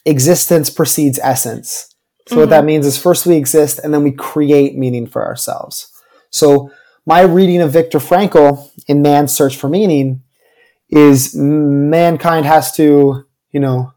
existence 0.07 0.71
precedes 0.71 1.19
essence. 1.23 1.95
So 2.27 2.33
mm-hmm. 2.33 2.41
what 2.41 2.51
that 2.51 2.61
mm-hmm. 2.61 2.67
means 2.67 2.87
is 2.87 3.01
first 3.01 3.27
we 3.27 3.37
exist 3.37 3.79
and 3.79 3.93
then 3.93 4.03
we 4.03 4.13
create 4.13 4.77
meaning 4.77 5.07
for 5.07 5.25
ourselves. 5.25 5.93
So 6.31 6.71
my 7.05 7.21
reading 7.23 7.61
of 7.61 7.73
Viktor 7.73 7.99
Frankl 7.99 8.71
in 8.87 9.03
Man's 9.03 9.35
Search 9.35 9.57
for 9.57 9.69
Meaning 9.69 10.23
is 10.89 11.35
mankind 11.35 12.47
has 12.47 12.73
to, 12.77 13.27
you 13.51 13.61
know, 13.61 13.93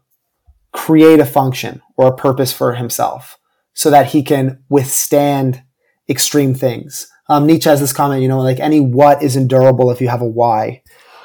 create 0.72 1.20
a 1.20 1.26
function 1.26 1.80
or 1.96 2.08
a 2.08 2.16
purpose 2.16 2.52
for 2.52 2.74
himself 2.74 3.38
so 3.74 3.90
that 3.90 4.08
he 4.08 4.22
can 4.22 4.62
withstand 4.68 5.62
extreme 6.08 6.54
things. 6.54 7.08
Um, 7.28 7.46
Nietzsche 7.46 7.68
has 7.68 7.80
this 7.80 7.92
comment, 7.92 8.22
you 8.22 8.28
know, 8.28 8.40
like 8.40 8.60
any 8.60 8.80
what 8.80 9.22
is 9.22 9.36
endurable 9.36 9.90
if 9.90 10.00
you 10.00 10.08
have 10.08 10.22
a 10.22 10.26
why. 10.26 10.82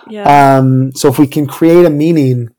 Yeah. 0.10 0.58
Um, 0.58 0.92
so 0.94 1.10
if 1.10 1.20
we 1.20 1.27
can 1.27 1.48
create 1.48 1.86
a 1.86 1.89
meaning, 1.89 2.50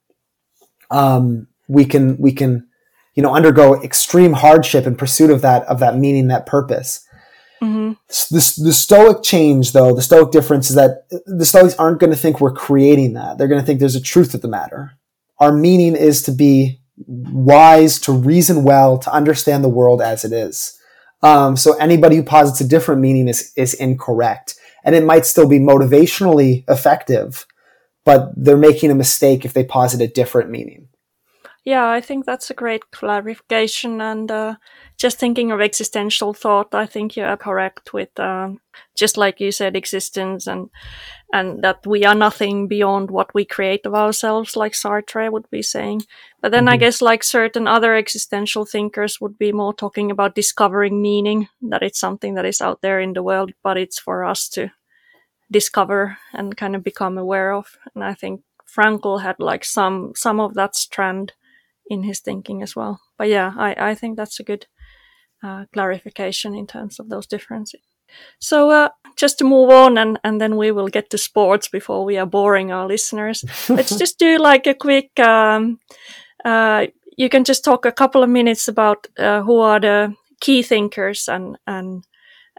um, 0.90 1.48
we 1.68 1.84
can 1.84 2.18
we 2.18 2.32
can, 2.32 2.68
you 3.14 3.22
know, 3.22 3.34
undergo 3.34 3.82
extreme 3.82 4.34
hardship 4.34 4.86
in 4.86 4.96
pursuit 4.96 5.30
of 5.30 5.40
that 5.42 5.64
of 5.64 5.80
that 5.80 5.96
meaning, 5.96 6.28
that 6.28 6.46
purpose. 6.46 7.04
Mm-hmm. 7.62 7.92
The, 8.08 8.62
the 8.64 8.72
Stoic 8.72 9.22
change, 9.22 9.72
though, 9.72 9.94
the 9.94 10.02
Stoic 10.02 10.30
difference 10.30 10.70
is 10.70 10.76
that 10.76 11.08
the 11.26 11.44
Stoics 11.44 11.74
aren't 11.74 11.98
going 11.98 12.12
to 12.12 12.16
think 12.16 12.40
we're 12.40 12.52
creating 12.52 13.14
that. 13.14 13.36
They're 13.36 13.48
going 13.48 13.60
to 13.60 13.66
think 13.66 13.80
there's 13.80 13.96
a 13.96 14.00
truth 14.00 14.34
of 14.34 14.42
the 14.42 14.48
matter. 14.48 14.92
Our 15.38 15.52
meaning 15.52 15.96
is 15.96 16.22
to 16.22 16.32
be 16.32 16.77
wise, 17.06 17.98
to 18.00 18.12
reason 18.12 18.64
well, 18.64 18.98
to 18.98 19.12
understand 19.12 19.62
the 19.62 19.68
world 19.68 20.02
as 20.02 20.24
it 20.24 20.32
is. 20.32 20.78
Um, 21.22 21.56
so 21.56 21.74
anybody 21.74 22.16
who 22.16 22.22
posits 22.22 22.60
a 22.60 22.68
different 22.68 23.00
meaning 23.00 23.28
is, 23.28 23.52
is 23.56 23.74
incorrect. 23.74 24.54
And 24.84 24.94
it 24.94 25.04
might 25.04 25.26
still 25.26 25.48
be 25.48 25.58
motivationally 25.58 26.64
effective, 26.68 27.46
but 28.04 28.32
they're 28.36 28.56
making 28.56 28.90
a 28.90 28.94
mistake 28.94 29.44
if 29.44 29.52
they 29.52 29.64
posit 29.64 30.00
a 30.00 30.06
different 30.06 30.50
meaning. 30.50 30.88
Yeah, 31.64 31.90
I 31.90 32.00
think 32.00 32.24
that's 32.24 32.50
a 32.50 32.54
great 32.54 32.90
clarification. 32.92 34.00
And 34.00 34.30
uh, 34.30 34.54
just 34.96 35.18
thinking 35.18 35.50
of 35.50 35.60
existential 35.60 36.32
thought, 36.32 36.74
I 36.74 36.86
think 36.86 37.16
you 37.16 37.24
are 37.24 37.36
correct 37.36 37.92
with 37.92 38.08
uh, 38.18 38.50
just 38.96 39.18
like 39.18 39.40
you 39.40 39.52
said, 39.52 39.76
existence 39.76 40.46
and 40.46 40.70
and 41.32 41.62
that 41.62 41.86
we 41.86 42.04
are 42.04 42.14
nothing 42.14 42.68
beyond 42.68 43.10
what 43.10 43.34
we 43.34 43.44
create 43.44 43.84
of 43.84 43.94
ourselves, 43.94 44.56
like 44.56 44.72
Sartre 44.72 45.30
would 45.30 45.48
be 45.50 45.62
saying. 45.62 46.02
But 46.40 46.52
then 46.52 46.64
mm-hmm. 46.64 46.74
I 46.74 46.76
guess 46.78 47.02
like 47.02 47.22
certain 47.22 47.68
other 47.68 47.94
existential 47.94 48.64
thinkers 48.64 49.20
would 49.20 49.38
be 49.38 49.52
more 49.52 49.74
talking 49.74 50.10
about 50.10 50.34
discovering 50.34 51.02
meaning, 51.02 51.48
that 51.62 51.82
it's 51.82 52.00
something 52.00 52.34
that 52.34 52.46
is 52.46 52.60
out 52.60 52.80
there 52.80 53.00
in 53.00 53.12
the 53.12 53.22
world, 53.22 53.52
but 53.62 53.76
it's 53.76 53.98
for 53.98 54.24
us 54.24 54.48
to 54.50 54.70
discover 55.50 56.16
and 56.32 56.56
kind 56.56 56.74
of 56.74 56.82
become 56.82 57.18
aware 57.18 57.52
of. 57.52 57.76
And 57.94 58.02
I 58.04 58.14
think 58.14 58.42
Frankl 58.66 59.22
had 59.22 59.36
like 59.38 59.64
some 59.64 60.12
some 60.14 60.40
of 60.40 60.54
that 60.54 60.76
strand 60.76 61.32
in 61.88 62.02
his 62.02 62.20
thinking 62.20 62.62
as 62.62 62.76
well. 62.76 63.00
But 63.16 63.28
yeah, 63.28 63.52
I, 63.56 63.90
I 63.90 63.94
think 63.94 64.16
that's 64.16 64.40
a 64.40 64.44
good 64.44 64.66
uh, 65.42 65.64
clarification 65.72 66.54
in 66.54 66.66
terms 66.66 66.98
of 66.98 67.08
those 67.08 67.26
differences. 67.26 67.80
So 68.38 68.70
uh, 68.70 68.88
just 69.18 69.38
to 69.38 69.44
move 69.44 69.70
on 69.70 69.98
and, 69.98 70.18
and 70.24 70.40
then 70.40 70.56
we 70.56 70.70
will 70.70 70.88
get 70.88 71.10
to 71.10 71.18
sports 71.18 71.68
before 71.68 72.04
we 72.04 72.16
are 72.16 72.26
boring 72.26 72.70
our 72.72 72.86
listeners. 72.86 73.44
Let's 73.68 73.98
just 73.98 74.18
do 74.18 74.38
like 74.38 74.66
a 74.66 74.74
quick, 74.74 75.18
um, 75.20 75.80
uh, 76.44 76.86
you 77.16 77.28
can 77.28 77.44
just 77.44 77.64
talk 77.64 77.84
a 77.84 77.92
couple 77.92 78.22
of 78.22 78.30
minutes 78.30 78.68
about 78.68 79.08
uh, 79.18 79.42
who 79.42 79.58
are 79.58 79.80
the 79.80 80.14
key 80.40 80.62
thinkers 80.62 81.28
and, 81.28 81.58
and, 81.66 82.04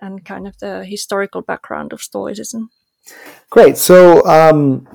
and 0.01 0.25
kind 0.25 0.47
of 0.47 0.57
the 0.59 0.85
historical 0.85 1.41
background 1.41 1.93
of 1.93 2.01
Stoicism. 2.01 2.69
Great. 3.49 3.77
So, 3.77 4.25
um, 4.27 4.87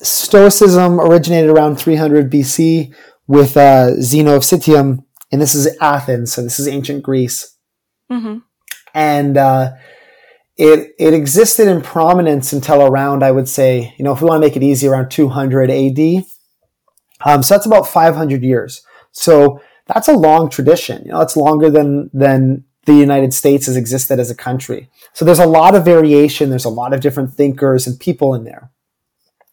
Stoicism 0.00 1.00
originated 1.00 1.50
around 1.50 1.76
300 1.76 2.30
BC 2.30 2.94
with 3.26 3.56
uh, 3.56 4.00
Zeno 4.00 4.36
of 4.36 4.42
Citium, 4.42 5.04
and 5.32 5.40
this 5.42 5.56
is 5.56 5.76
Athens, 5.80 6.32
so 6.32 6.42
this 6.42 6.60
is 6.60 6.68
ancient 6.68 7.02
Greece. 7.02 7.56
Mm-hmm 8.10 8.38
and 8.94 9.36
uh, 9.36 9.72
it 10.56 10.94
it 10.98 11.14
existed 11.14 11.68
in 11.68 11.82
prominence 11.82 12.52
until 12.52 12.82
around 12.82 13.22
I 13.22 13.30
would 13.30 13.48
say 13.48 13.94
you 13.98 14.04
know 14.04 14.12
if 14.12 14.20
we 14.20 14.28
want 14.28 14.42
to 14.42 14.46
make 14.46 14.56
it 14.56 14.62
easy 14.62 14.88
around 14.88 15.10
200 15.10 15.70
AD. 15.70 16.24
Um, 17.24 17.42
so 17.42 17.54
that's 17.54 17.66
about 17.66 17.88
500 17.88 18.42
years. 18.42 18.82
So 19.10 19.60
that's 19.86 20.08
a 20.08 20.12
long 20.12 20.48
tradition. 20.48 21.02
You 21.04 21.12
know, 21.12 21.20
it's 21.20 21.36
longer 21.36 21.70
than 21.70 22.10
than 22.12 22.64
the 22.84 22.94
United 22.94 23.34
States 23.34 23.66
has 23.66 23.76
existed 23.76 24.18
as 24.18 24.30
a 24.30 24.34
country. 24.34 24.88
So 25.12 25.24
there's 25.24 25.38
a 25.38 25.46
lot 25.46 25.74
of 25.74 25.84
variation. 25.84 26.48
There's 26.48 26.64
a 26.64 26.70
lot 26.70 26.94
of 26.94 27.00
different 27.00 27.34
thinkers 27.34 27.86
and 27.86 28.00
people 28.00 28.34
in 28.34 28.44
there. 28.44 28.70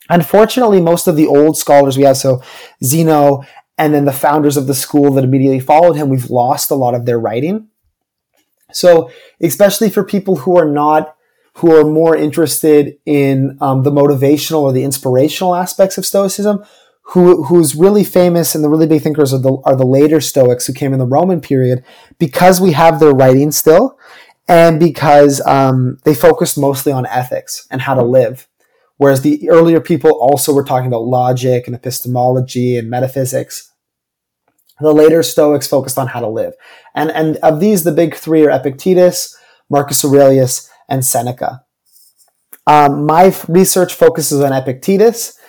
Unfortunately, 0.09 0.79
most 0.79 1.07
of 1.07 1.15
the 1.15 1.27
old 1.27 1.57
scholars 1.57 1.97
we 1.97 2.03
have, 2.03 2.17
so 2.17 2.41
Zeno 2.83 3.43
and 3.77 3.93
then 3.93 4.05
the 4.05 4.13
founders 4.13 4.55
of 4.55 4.67
the 4.67 4.73
school 4.73 5.11
that 5.13 5.23
immediately 5.23 5.59
followed 5.59 5.97
him, 5.97 6.09
we've 6.09 6.29
lost 6.29 6.71
a 6.71 6.75
lot 6.75 6.95
of 6.95 7.05
their 7.05 7.19
writing. 7.19 7.67
So, 8.71 9.11
especially 9.39 9.89
for 9.89 10.03
people 10.03 10.37
who 10.37 10.57
are 10.57 10.69
not, 10.69 11.15
who 11.55 11.73
are 11.73 11.85
more 11.85 12.15
interested 12.15 12.97
in 13.05 13.57
um, 13.61 13.83
the 13.83 13.91
motivational 13.91 14.61
or 14.61 14.73
the 14.73 14.83
inspirational 14.83 15.55
aspects 15.55 15.97
of 15.97 16.05
Stoicism, 16.05 16.63
who 17.09 17.43
who's 17.43 17.75
really 17.75 18.03
famous 18.03 18.55
and 18.55 18.63
the 18.63 18.69
really 18.69 18.87
big 18.87 19.01
thinkers 19.01 19.33
are 19.33 19.39
the 19.39 19.57
are 19.63 19.75
the 19.75 19.85
later 19.85 20.19
Stoics 20.19 20.65
who 20.65 20.73
came 20.73 20.91
in 20.91 20.99
the 20.99 21.05
Roman 21.05 21.39
period, 21.39 21.83
because 22.17 22.59
we 22.59 22.71
have 22.71 22.99
their 22.99 23.13
writing 23.13 23.51
still, 23.51 23.97
and 24.47 24.79
because 24.79 25.39
um, 25.45 25.97
they 26.03 26.15
focused 26.15 26.57
mostly 26.57 26.91
on 26.91 27.05
ethics 27.05 27.67
and 27.69 27.81
how 27.81 27.93
to 27.93 28.03
live. 28.03 28.47
Whereas 28.97 29.21
the 29.21 29.49
earlier 29.49 29.81
people 29.81 30.11
also 30.11 30.53
were 30.53 30.63
talking 30.63 30.87
about 30.87 31.03
logic 31.03 31.67
and 31.67 31.75
epistemology 31.75 32.77
and 32.77 32.89
metaphysics. 32.89 33.71
The 34.79 34.93
later 34.93 35.23
Stoics 35.23 35.67
focused 35.67 35.97
on 35.97 36.07
how 36.07 36.19
to 36.19 36.27
live. 36.27 36.53
And, 36.93 37.09
and 37.11 37.37
of 37.37 37.59
these, 37.59 37.83
the 37.83 37.91
big 37.91 38.15
three 38.15 38.45
are 38.45 38.51
Epictetus, 38.51 39.37
Marcus 39.69 40.03
Aurelius, 40.03 40.69
and 40.89 41.05
Seneca. 41.05 41.63
Um, 42.67 43.05
my 43.05 43.33
research 43.47 43.93
focuses 43.93 44.41
on 44.41 44.51
Epictetus. 44.51 45.39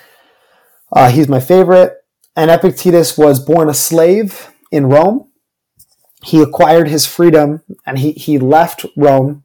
Uh, 0.93 1.11
he's 1.11 1.29
my 1.29 1.41
favorite. 1.41 1.95
And 2.37 2.51
Epictetus 2.51 3.17
was 3.17 3.41
born 3.41 3.69
a 3.69 3.75
slave 3.75 4.51
in 4.71 4.87
Rome. 4.87 5.31
He 6.23 6.43
acquired 6.43 6.89
his 6.89 7.07
freedom 7.07 7.63
and 7.87 7.99
he, 7.99 8.13
he 8.13 8.39
left 8.39 8.85
Rome 8.97 9.45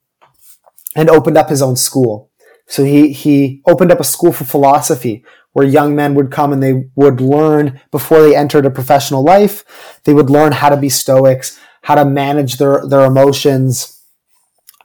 and 0.96 1.10
opened 1.10 1.38
up 1.38 1.50
his 1.50 1.62
own 1.62 1.76
school. 1.76 2.30
So 2.68 2.84
he, 2.84 3.14
he 3.14 3.62
opened 3.68 3.92
up 3.92 4.00
a 4.00 4.06
school 4.06 4.34
for 4.34 4.44
philosophy 4.44 5.24
where 5.54 5.66
young 5.66 5.96
men 5.96 6.16
would 6.16 6.32
come 6.32 6.54
and 6.54 6.64
they 6.64 6.86
would 6.96 7.20
learn 7.20 7.80
before 7.92 8.22
they 8.22 8.36
entered 8.36 8.66
a 8.66 8.72
professional 8.72 9.24
life. 9.24 10.00
They 10.06 10.14
would 10.14 10.30
learn 10.30 10.54
how 10.54 10.70
to 10.70 10.78
be 10.78 10.90
stoics, 10.90 11.60
how 11.84 11.96
to 11.96 12.06
manage 12.06 12.58
their, 12.58 12.86
their 12.88 13.06
emotions 13.06 14.02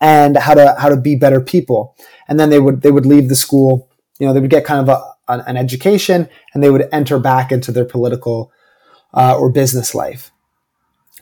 and 0.00 0.36
how 0.36 0.54
to, 0.54 0.74
how 0.78 0.88
to 0.88 0.96
be 0.96 1.14
better 1.14 1.40
people. 1.40 1.96
And 2.28 2.38
then 2.40 2.50
they 2.50 2.58
would, 2.58 2.82
they 2.82 2.90
would 2.90 3.06
leave 3.06 3.28
the 3.28 3.36
school. 3.36 3.90
You 4.18 4.26
know, 4.26 4.32
they 4.32 4.40
would 4.40 4.50
get 4.50 4.64
kind 4.64 4.80
of 4.80 4.88
a, 4.88 5.32
an, 5.32 5.44
an 5.46 5.56
education 5.56 6.28
and 6.52 6.62
they 6.62 6.70
would 6.70 6.88
enter 6.92 7.18
back 7.18 7.52
into 7.52 7.70
their 7.70 7.84
political 7.84 8.50
uh, 9.14 9.38
or 9.38 9.50
business 9.50 9.94
life. 9.94 10.32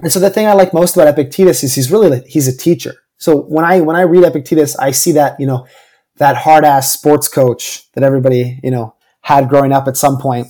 And 0.01 0.11
so 0.11 0.19
the 0.19 0.31
thing 0.31 0.47
I 0.47 0.55
like 0.55 0.73
most 0.73 0.97
about 0.97 1.09
Epictetus 1.09 1.63
is 1.63 1.75
he's 1.75 1.93
really, 1.93 2.23
he's 2.27 2.49
a 2.49 2.57
teacher. 2.57 2.95
So 3.19 3.43
when 3.43 3.65
I, 3.65 3.81
when 3.81 3.95
I 3.95 4.03
read 4.03 4.25
Epictetus, 4.25 4.77
I 4.77 4.91
see 4.91 5.13
that, 5.13 5.39
you 5.39 5.47
know, 5.47 5.67
that 6.17 6.37
hard 6.37 6.65
ass 6.65 6.93
sports 6.93 7.29
coach 7.29 7.91
that 7.93 8.03
everybody, 8.03 8.61
you 8.63 8.71
know, 8.71 8.95
had 9.25 9.49
growing 9.49 9.73
up 9.73 9.89
at 9.89 9.97
some 9.97 10.19
point, 10.19 10.49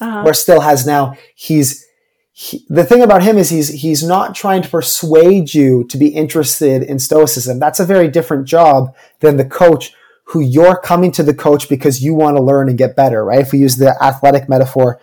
uh-huh. 0.00 0.24
or 0.26 0.34
still 0.34 0.60
has 0.60 0.86
now. 0.86 1.16
He's 1.34 1.86
he, 2.32 2.64
the 2.68 2.84
thing 2.84 3.00
about 3.00 3.22
him 3.22 3.38
is 3.38 3.48
he's 3.48 3.68
he's 3.68 4.02
not 4.02 4.34
trying 4.34 4.60
to 4.62 4.68
persuade 4.68 5.54
you 5.54 5.84
to 5.84 5.96
be 5.96 6.08
interested 6.08 6.82
in 6.82 6.98
stoicism. 6.98 7.58
That's 7.58 7.80
a 7.80 7.86
very 7.86 8.08
different 8.08 8.46
job 8.46 8.94
than 9.20 9.38
the 9.38 9.44
coach 9.44 9.94
who 10.24 10.40
you're 10.40 10.76
coming 10.76 11.12
to 11.12 11.22
the 11.22 11.34
coach 11.34 11.68
because 11.68 12.02
you 12.02 12.12
want 12.12 12.36
to 12.36 12.42
learn 12.42 12.68
and 12.68 12.76
get 12.76 12.96
better, 12.96 13.24
right? 13.24 13.40
If 13.40 13.52
we 13.52 13.58
use 13.58 13.76
the 13.76 13.96
athletic 14.02 14.48
metaphor, 14.48 15.00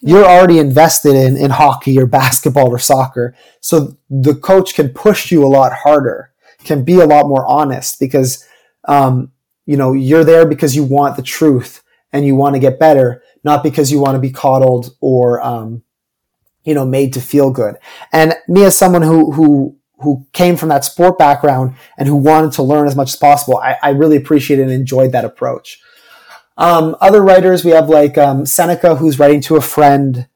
you're 0.00 0.24
already 0.24 0.58
invested 0.58 1.14
in, 1.14 1.36
in 1.36 1.50
hockey 1.50 1.98
or 1.98 2.06
basketball 2.06 2.70
or 2.70 2.78
soccer. 2.78 3.34
So 3.60 3.96
the 4.08 4.34
coach 4.34 4.74
can 4.74 4.88
push 4.88 5.30
you 5.30 5.44
a 5.44 5.48
lot 5.48 5.72
harder, 5.72 6.32
can 6.64 6.82
be 6.82 6.98
a 6.98 7.06
lot 7.06 7.26
more 7.26 7.46
honest 7.46 8.00
because, 8.00 8.44
um, 8.86 9.32
you 9.66 9.76
know, 9.76 9.92
you're 9.92 10.24
there 10.24 10.46
because 10.46 10.74
you 10.74 10.82
want 10.82 11.16
the 11.16 11.22
truth 11.22 11.82
and 12.12 12.24
you 12.24 12.34
want 12.34 12.54
to 12.54 12.60
get 12.60 12.78
better, 12.78 13.22
not 13.44 13.62
because 13.62 13.92
you 13.92 14.00
want 14.00 14.16
to 14.16 14.20
be 14.20 14.30
coddled 14.30 14.96
or, 15.00 15.40
um, 15.42 15.82
you 16.64 16.74
know, 16.74 16.84
made 16.84 17.12
to 17.14 17.20
feel 17.20 17.50
good. 17.50 17.76
And 18.12 18.34
me 18.48 18.64
as 18.64 18.76
someone 18.76 19.02
who, 19.02 19.32
who, 19.32 19.76
who 20.00 20.26
came 20.32 20.56
from 20.56 20.70
that 20.70 20.84
sport 20.84 21.18
background 21.18 21.74
and 21.98 22.08
who 22.08 22.16
wanted 22.16 22.52
to 22.52 22.62
learn 22.62 22.86
as 22.86 22.96
much 22.96 23.10
as 23.10 23.16
possible, 23.16 23.58
I, 23.58 23.76
I 23.82 23.90
really 23.90 24.16
appreciated 24.16 24.62
and 24.62 24.72
enjoyed 24.72 25.12
that 25.12 25.24
approach. 25.24 25.80
Um, 26.56 26.96
other 27.00 27.22
writers, 27.22 27.64
we 27.64 27.70
have 27.70 27.88
like 27.88 28.18
um, 28.18 28.44
Seneca, 28.44 28.96
who's 28.96 29.18
writing 29.18 29.40
to 29.42 29.56
a 29.56 29.62
friend. 29.62 30.26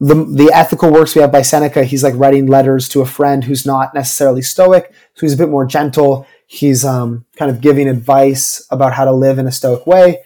The, 0.00 0.14
the 0.14 0.50
ethical 0.52 0.90
works 0.90 1.14
we 1.14 1.20
have 1.20 1.32
by 1.32 1.42
Seneca, 1.42 1.84
he's 1.84 2.02
like 2.02 2.14
writing 2.16 2.46
letters 2.46 2.88
to 2.90 3.00
a 3.00 3.06
friend 3.06 3.44
who's 3.44 3.64
not 3.64 3.94
necessarily 3.94 4.42
stoic, 4.42 4.92
so 5.14 5.20
he's 5.20 5.34
a 5.34 5.38
bit 5.38 5.48
more 5.48 5.66
gentle. 5.66 6.26
He's 6.46 6.84
um, 6.84 7.24
kind 7.36 7.50
of 7.50 7.60
giving 7.60 7.88
advice 7.88 8.66
about 8.70 8.92
how 8.94 9.04
to 9.04 9.12
live 9.12 9.38
in 9.38 9.46
a 9.46 9.52
stoic 9.52 9.86
way. 9.86 10.22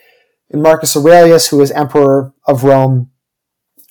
In 0.50 0.62
Marcus 0.62 0.96
Aurelius, 0.96 1.48
who 1.48 1.60
is 1.60 1.70
emperor 1.72 2.32
of 2.46 2.64
Rome, 2.64 3.10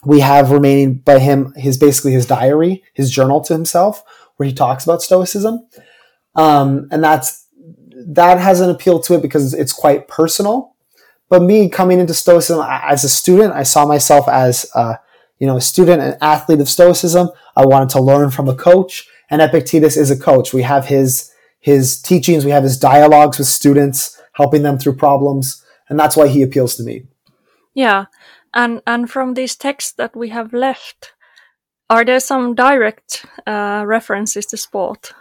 we 0.05 0.21
have 0.21 0.51
remaining 0.51 0.99
by 0.99 1.19
him 1.19 1.53
his 1.55 1.77
basically 1.77 2.13
his 2.13 2.25
diary, 2.25 2.83
his 2.93 3.11
journal 3.11 3.41
to 3.41 3.53
himself, 3.53 4.03
where 4.37 4.47
he 4.47 4.53
talks 4.53 4.83
about 4.83 5.01
stoicism, 5.01 5.67
um, 6.35 6.87
and 6.91 7.03
that's 7.03 7.47
that 8.07 8.39
has 8.39 8.61
an 8.61 8.69
appeal 8.69 8.99
to 9.01 9.15
it 9.15 9.21
because 9.21 9.53
it's 9.53 9.73
quite 9.73 10.07
personal. 10.07 10.75
But 11.29 11.41
me 11.41 11.69
coming 11.69 11.99
into 11.99 12.13
stoicism 12.13 12.65
as 12.67 13.03
a 13.03 13.09
student, 13.09 13.53
I 13.53 13.63
saw 13.63 13.85
myself 13.85 14.29
as 14.29 14.65
a, 14.75 14.99
you 15.39 15.47
know 15.47 15.57
a 15.57 15.61
student, 15.61 16.01
an 16.01 16.17
athlete 16.21 16.61
of 16.61 16.69
stoicism. 16.69 17.29
I 17.55 17.65
wanted 17.65 17.89
to 17.89 18.01
learn 18.01 18.31
from 18.31 18.47
a 18.47 18.55
coach, 18.55 19.07
and 19.29 19.41
Epictetus 19.41 19.97
is 19.97 20.09
a 20.09 20.17
coach. 20.17 20.53
We 20.53 20.61
have 20.61 20.85
his 20.85 21.31
his 21.59 22.01
teachings, 22.01 22.45
we 22.45 22.51
have 22.51 22.63
his 22.63 22.79
dialogues 22.79 23.37
with 23.37 23.47
students, 23.47 24.19
helping 24.33 24.63
them 24.63 24.77
through 24.77 24.95
problems, 24.95 25.63
and 25.89 25.99
that's 25.99 26.15
why 26.17 26.27
he 26.27 26.41
appeals 26.41 26.75
to 26.75 26.83
me. 26.83 27.03
Yeah, 27.73 28.05
and 28.53 28.81
and 28.87 29.09
from 29.09 29.33
these 29.33 29.55
texts 29.55 29.93
that 29.93 30.15
we 30.15 30.29
have 30.29 30.53
left, 30.53 31.13
are 31.89 32.03
there 32.03 32.19
some 32.19 32.55
direct 32.55 33.25
uh, 33.45 33.83
references 33.85 34.45
to 34.47 34.57
sport 34.57 35.13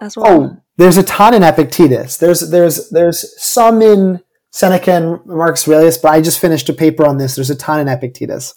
as 0.00 0.16
well? 0.16 0.26
Oh, 0.26 0.56
there's 0.76 0.96
a 0.96 1.02
ton 1.02 1.34
in 1.34 1.42
Epictetus. 1.42 2.16
There's 2.16 2.50
there's 2.50 2.90
there's 2.90 3.42
some 3.42 3.82
in 3.82 4.20
Seneca 4.50 4.92
and 4.92 5.26
Marcus 5.26 5.66
Aurelius, 5.66 5.98
but 5.98 6.12
I 6.12 6.20
just 6.20 6.40
finished 6.40 6.68
a 6.68 6.72
paper 6.72 7.04
on 7.04 7.18
this. 7.18 7.34
There's 7.34 7.50
a 7.50 7.56
ton 7.56 7.80
in 7.80 7.88
Epictetus. 7.88 8.54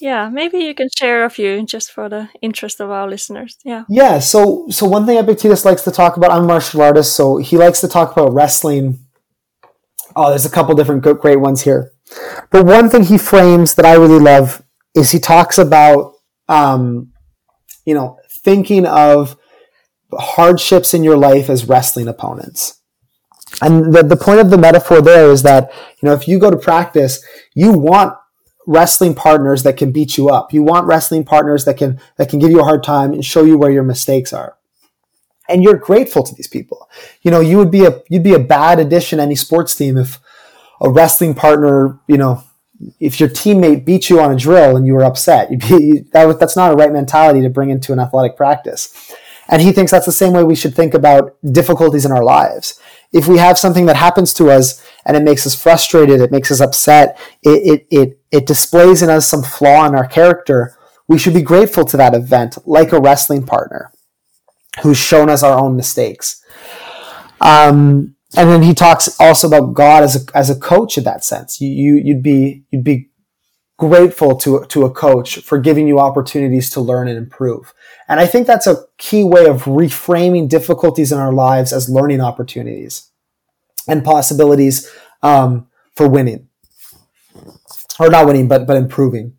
Yeah, 0.00 0.28
maybe 0.28 0.58
you 0.58 0.74
can 0.74 0.88
share 0.94 1.24
a 1.24 1.30
few 1.30 1.64
just 1.64 1.90
for 1.90 2.08
the 2.08 2.28
interest 2.42 2.80
of 2.80 2.90
our 2.90 3.08
listeners. 3.08 3.56
Yeah. 3.64 3.84
Yeah. 3.88 4.18
So 4.18 4.66
so 4.70 4.86
one 4.86 5.06
thing 5.06 5.18
Epictetus 5.18 5.64
likes 5.64 5.82
to 5.82 5.90
talk 5.90 6.16
about. 6.16 6.30
I'm 6.30 6.44
a 6.44 6.46
martial 6.46 6.82
artist, 6.82 7.14
so 7.14 7.38
he 7.38 7.56
likes 7.56 7.80
to 7.80 7.88
talk 7.88 8.12
about 8.12 8.32
wrestling. 8.32 8.98
Oh, 10.16 10.30
there's 10.30 10.46
a 10.46 10.50
couple 10.50 10.74
different 10.74 11.02
great 11.02 11.40
ones 11.40 11.62
here. 11.62 11.92
But 12.50 12.64
one 12.64 12.88
thing 12.88 13.04
he 13.04 13.18
frames 13.18 13.74
that 13.74 13.84
I 13.84 13.94
really 13.94 14.18
love 14.18 14.62
is 14.94 15.10
he 15.10 15.18
talks 15.18 15.58
about, 15.58 16.14
um, 16.48 17.12
you 17.84 17.94
know, 17.94 18.18
thinking 18.42 18.86
of 18.86 19.36
hardships 20.12 20.94
in 20.94 21.04
your 21.04 21.18
life 21.18 21.50
as 21.50 21.68
wrestling 21.68 22.08
opponents. 22.08 22.80
And 23.60 23.92
the, 23.94 24.02
the 24.02 24.16
point 24.16 24.40
of 24.40 24.50
the 24.50 24.58
metaphor 24.58 25.02
there 25.02 25.30
is 25.30 25.42
that, 25.42 25.70
you 26.00 26.08
know, 26.08 26.14
if 26.14 26.26
you 26.26 26.38
go 26.38 26.50
to 26.50 26.56
practice, 26.56 27.22
you 27.54 27.72
want 27.72 28.14
wrestling 28.66 29.14
partners 29.14 29.62
that 29.64 29.76
can 29.76 29.92
beat 29.92 30.16
you 30.16 30.28
up. 30.28 30.52
You 30.52 30.62
want 30.62 30.86
wrestling 30.86 31.24
partners 31.24 31.64
that 31.66 31.76
can, 31.76 32.00
that 32.16 32.28
can 32.28 32.38
give 32.38 32.50
you 32.50 32.60
a 32.60 32.64
hard 32.64 32.82
time 32.82 33.12
and 33.12 33.24
show 33.24 33.44
you 33.44 33.58
where 33.58 33.70
your 33.70 33.84
mistakes 33.84 34.32
are. 34.32 34.55
And 35.48 35.62
you're 35.62 35.78
grateful 35.78 36.22
to 36.22 36.34
these 36.34 36.48
people. 36.48 36.88
You 37.22 37.30
know, 37.30 37.40
you 37.40 37.56
would 37.58 37.70
be 37.70 37.84
a, 37.84 38.02
you'd 38.08 38.24
be 38.24 38.34
a 38.34 38.38
bad 38.38 38.78
addition 38.78 39.18
to 39.18 39.22
any 39.22 39.36
sports 39.36 39.74
team 39.74 39.96
if, 39.96 40.20
a 40.80 40.90
wrestling 40.90 41.34
partner, 41.34 41.98
you 42.06 42.16
know, 42.16 42.42
if 43.00 43.18
your 43.20 43.28
teammate 43.28 43.84
beat 43.84 44.10
you 44.10 44.20
on 44.20 44.32
a 44.32 44.36
drill 44.36 44.76
and 44.76 44.86
you 44.86 44.94
were 44.94 45.04
upset, 45.04 45.50
be, 45.50 46.00
that, 46.12 46.38
that's 46.38 46.56
not 46.56 46.72
a 46.72 46.76
right 46.76 46.92
mentality 46.92 47.40
to 47.42 47.50
bring 47.50 47.70
into 47.70 47.92
an 47.92 48.00
athletic 48.00 48.36
practice. 48.36 49.12
And 49.48 49.62
he 49.62 49.72
thinks 49.72 49.92
that's 49.92 50.06
the 50.06 50.12
same 50.12 50.32
way 50.32 50.42
we 50.42 50.56
should 50.56 50.74
think 50.74 50.92
about 50.92 51.36
difficulties 51.52 52.04
in 52.04 52.10
our 52.10 52.24
lives. 52.24 52.80
If 53.12 53.28
we 53.28 53.38
have 53.38 53.58
something 53.58 53.86
that 53.86 53.96
happens 53.96 54.34
to 54.34 54.50
us 54.50 54.84
and 55.06 55.16
it 55.16 55.22
makes 55.22 55.46
us 55.46 55.54
frustrated, 55.54 56.20
it 56.20 56.32
makes 56.32 56.50
us 56.50 56.60
upset, 56.60 57.18
it, 57.42 57.86
it, 57.90 57.96
it, 57.96 58.20
it 58.32 58.46
displays 58.46 59.02
in 59.02 59.08
us 59.08 59.26
some 59.26 59.44
flaw 59.44 59.86
in 59.86 59.94
our 59.94 60.06
character, 60.06 60.76
we 61.06 61.16
should 61.16 61.32
be 61.32 61.42
grateful 61.42 61.84
to 61.84 61.96
that 61.96 62.14
event, 62.14 62.58
like 62.66 62.90
a 62.90 63.00
wrestling 63.00 63.46
partner 63.46 63.92
who's 64.82 64.98
shown 64.98 65.30
us 65.30 65.42
our 65.42 65.58
own 65.58 65.76
mistakes. 65.76 66.42
Um, 67.40 68.16
and 68.36 68.50
then 68.50 68.62
he 68.62 68.74
talks 68.74 69.18
also 69.20 69.46
about 69.46 69.74
God 69.74 70.02
as 70.02 70.16
a, 70.16 70.36
as 70.36 70.50
a 70.50 70.58
coach 70.58 70.98
in 70.98 71.04
that 71.04 71.24
sense. 71.24 71.60
You, 71.60 71.68
you 71.68 71.94
you'd 72.04 72.22
be 72.22 72.64
you'd 72.70 72.84
be 72.84 73.10
grateful 73.78 74.36
to 74.36 74.64
to 74.66 74.84
a 74.84 74.90
coach 74.90 75.38
for 75.38 75.58
giving 75.58 75.86
you 75.86 75.98
opportunities 75.98 76.70
to 76.70 76.80
learn 76.80 77.08
and 77.08 77.18
improve. 77.18 77.72
And 78.08 78.20
I 78.20 78.26
think 78.26 78.46
that's 78.46 78.66
a 78.66 78.84
key 78.98 79.24
way 79.24 79.46
of 79.46 79.64
reframing 79.64 80.48
difficulties 80.48 81.12
in 81.12 81.18
our 81.18 81.32
lives 81.32 81.72
as 81.72 81.88
learning 81.88 82.20
opportunities 82.20 83.10
and 83.88 84.04
possibilities 84.04 84.90
um, 85.22 85.68
for 85.94 86.08
winning, 86.08 86.48
or 88.00 88.10
not 88.10 88.26
winning, 88.26 88.48
but 88.48 88.66
but 88.66 88.76
improving. 88.76 89.34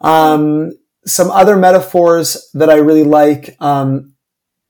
Um, 0.00 0.72
some 1.06 1.30
other 1.30 1.56
metaphors 1.56 2.50
that 2.54 2.70
I 2.70 2.76
really 2.76 3.04
like. 3.04 3.56
Um, 3.60 4.15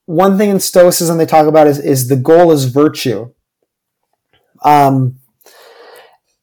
one 0.07 0.39
thing 0.39 0.51
in 0.51 0.61
Stoicism 0.61 1.19
they 1.19 1.27
talk 1.27 1.47
about 1.47 1.67
is, 1.67 1.79
is 1.79 2.09
the 2.09 2.17
goal 2.17 2.53
is 2.53 2.65
virtue. 2.65 3.33
Um, 4.63 5.19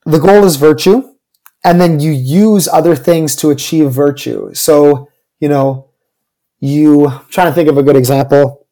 the 0.06 0.20
goal 0.20 0.44
is 0.44 0.58
virtue, 0.58 1.16
and 1.64 1.80
then 1.80 2.00
you 2.00 2.12
use 2.12 2.68
other 2.68 2.96
things 2.96 3.36
to 3.38 3.50
achieve 3.50 3.92
virtue. 3.92 4.54
So, 4.54 5.10
you 5.40 5.48
know, 5.48 5.90
you 6.60 7.08
I'm 7.08 7.26
trying 7.30 7.48
to 7.48 7.54
think 7.54 7.70
of 7.70 7.78
a 7.78 7.84
good 7.84 7.96
example. 7.96 8.68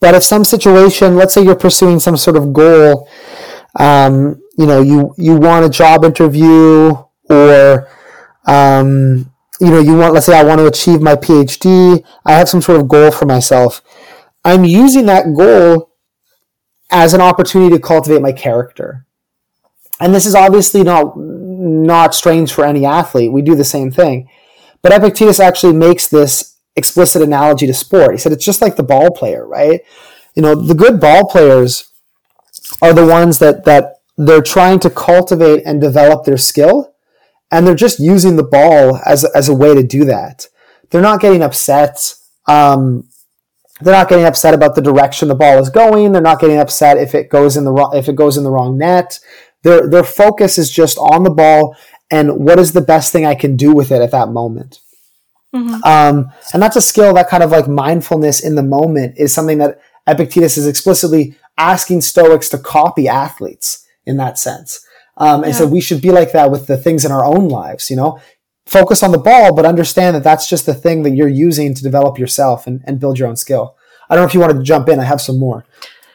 But 0.00 0.14
if 0.14 0.22
some 0.22 0.44
situation, 0.44 1.16
let's 1.16 1.34
say 1.34 1.42
you're 1.42 1.56
pursuing 1.56 1.98
some 1.98 2.16
sort 2.16 2.36
of 2.36 2.52
goal, 2.52 3.08
um, 3.78 4.40
you 4.56 4.66
know, 4.66 4.80
you 4.82 5.14
you 5.16 5.36
want 5.36 5.64
a 5.66 5.70
job 5.70 6.04
interview, 6.04 6.94
or 7.28 7.88
um, 8.46 9.32
you 9.60 9.70
know, 9.70 9.80
you 9.80 9.96
want, 9.96 10.14
let's 10.14 10.26
say, 10.26 10.38
I 10.38 10.44
want 10.44 10.60
to 10.60 10.66
achieve 10.66 11.00
my 11.00 11.16
PhD. 11.16 12.04
I 12.24 12.32
have 12.32 12.48
some 12.48 12.62
sort 12.62 12.80
of 12.80 12.88
goal 12.88 13.10
for 13.10 13.26
myself. 13.26 13.82
I'm 14.44 14.64
using 14.64 15.06
that 15.06 15.34
goal 15.36 15.92
as 16.90 17.12
an 17.14 17.20
opportunity 17.20 17.74
to 17.74 17.80
cultivate 17.80 18.22
my 18.22 18.32
character. 18.32 19.04
And 20.00 20.14
this 20.14 20.26
is 20.26 20.34
obviously 20.34 20.82
not 20.82 21.16
not 21.18 22.14
strange 22.14 22.52
for 22.52 22.64
any 22.64 22.86
athlete. 22.86 23.32
We 23.32 23.42
do 23.42 23.56
the 23.56 23.64
same 23.64 23.90
thing. 23.90 24.28
But 24.80 24.92
Epictetus 24.92 25.40
actually 25.40 25.72
makes 25.72 26.06
this 26.06 26.56
explicit 26.76 27.20
analogy 27.20 27.66
to 27.66 27.74
sport. 27.74 28.12
He 28.12 28.18
said 28.18 28.32
it's 28.32 28.44
just 28.44 28.62
like 28.62 28.76
the 28.76 28.84
ball 28.84 29.10
player, 29.10 29.46
right? 29.46 29.80
You 30.36 30.42
know, 30.42 30.54
the 30.54 30.74
good 30.74 31.00
ball 31.00 31.26
players 31.28 31.90
are 32.80 32.94
the 32.94 33.06
ones 33.06 33.40
that 33.40 33.64
that 33.64 33.96
they're 34.16 34.42
trying 34.42 34.78
to 34.80 34.90
cultivate 34.90 35.62
and 35.64 35.80
develop 35.80 36.24
their 36.24 36.38
skill, 36.38 36.94
and 37.50 37.66
they're 37.66 37.74
just 37.74 37.98
using 37.98 38.36
the 38.36 38.42
ball 38.42 39.00
as 39.06 39.24
as 39.34 39.48
a 39.48 39.54
way 39.54 39.74
to 39.74 39.82
do 39.82 40.04
that. 40.04 40.46
They're 40.90 41.02
not 41.02 41.20
getting 41.20 41.42
upset. 41.42 42.14
Um, 42.46 43.08
they're 43.80 43.94
not 43.94 44.08
getting 44.08 44.24
upset 44.24 44.54
about 44.54 44.74
the 44.74 44.82
direction 44.82 45.28
the 45.28 45.34
ball 45.34 45.58
is 45.58 45.70
going. 45.70 46.12
They're 46.12 46.22
not 46.22 46.40
getting 46.40 46.58
upset 46.58 46.96
if 46.96 47.14
it 47.14 47.28
goes 47.28 47.56
in 47.56 47.64
the 47.64 47.72
wrong 47.72 47.96
if 47.96 48.08
it 48.08 48.16
goes 48.16 48.36
in 48.36 48.44
the 48.44 48.50
wrong 48.50 48.78
net. 48.78 49.20
Their 49.62 49.88
their 49.88 50.04
focus 50.04 50.58
is 50.58 50.70
just 50.70 50.98
on 50.98 51.22
the 51.22 51.30
ball 51.30 51.76
and 52.10 52.44
what 52.44 52.58
is 52.58 52.72
the 52.72 52.80
best 52.80 53.12
thing 53.12 53.26
I 53.26 53.34
can 53.34 53.56
do 53.56 53.72
with 53.72 53.92
it 53.92 54.00
at 54.00 54.10
that 54.12 54.30
moment. 54.30 54.80
Mm-hmm. 55.54 55.82
Um, 55.84 56.30
and 56.52 56.62
that's 56.62 56.76
a 56.76 56.82
skill 56.82 57.14
that 57.14 57.28
kind 57.28 57.42
of 57.42 57.50
like 57.50 57.68
mindfulness 57.68 58.40
in 58.40 58.54
the 58.54 58.62
moment 58.62 59.14
is 59.16 59.32
something 59.32 59.58
that 59.58 59.80
Epictetus 60.06 60.56
is 60.56 60.66
explicitly 60.66 61.36
asking 61.56 62.00
Stoics 62.02 62.48
to 62.50 62.58
copy 62.58 63.08
athletes 63.08 63.86
in 64.06 64.16
that 64.18 64.38
sense. 64.38 64.84
Um, 65.18 65.42
and 65.42 65.52
yeah. 65.52 65.58
so 65.58 65.66
we 65.66 65.80
should 65.80 66.00
be 66.00 66.10
like 66.10 66.32
that 66.32 66.50
with 66.50 66.66
the 66.66 66.76
things 66.76 67.04
in 67.04 67.12
our 67.12 67.24
own 67.24 67.48
lives, 67.48 67.90
you 67.90 67.96
know, 67.96 68.20
focus 68.66 69.02
on 69.02 69.12
the 69.12 69.18
ball, 69.18 69.54
but 69.54 69.64
understand 69.64 70.14
that 70.14 70.22
that's 70.22 70.48
just 70.48 70.66
the 70.66 70.74
thing 70.74 71.02
that 71.02 71.14
you're 71.14 71.28
using 71.28 71.74
to 71.74 71.82
develop 71.82 72.18
yourself 72.18 72.66
and, 72.66 72.82
and 72.86 73.00
build 73.00 73.18
your 73.18 73.28
own 73.28 73.36
skill. 73.36 73.76
I 74.08 74.14
don't 74.14 74.22
know 74.22 74.28
if 74.28 74.34
you 74.34 74.40
wanted 74.40 74.58
to 74.58 74.62
jump 74.62 74.88
in. 74.88 75.00
I 75.00 75.04
have 75.04 75.20
some 75.20 75.38
more. 75.38 75.64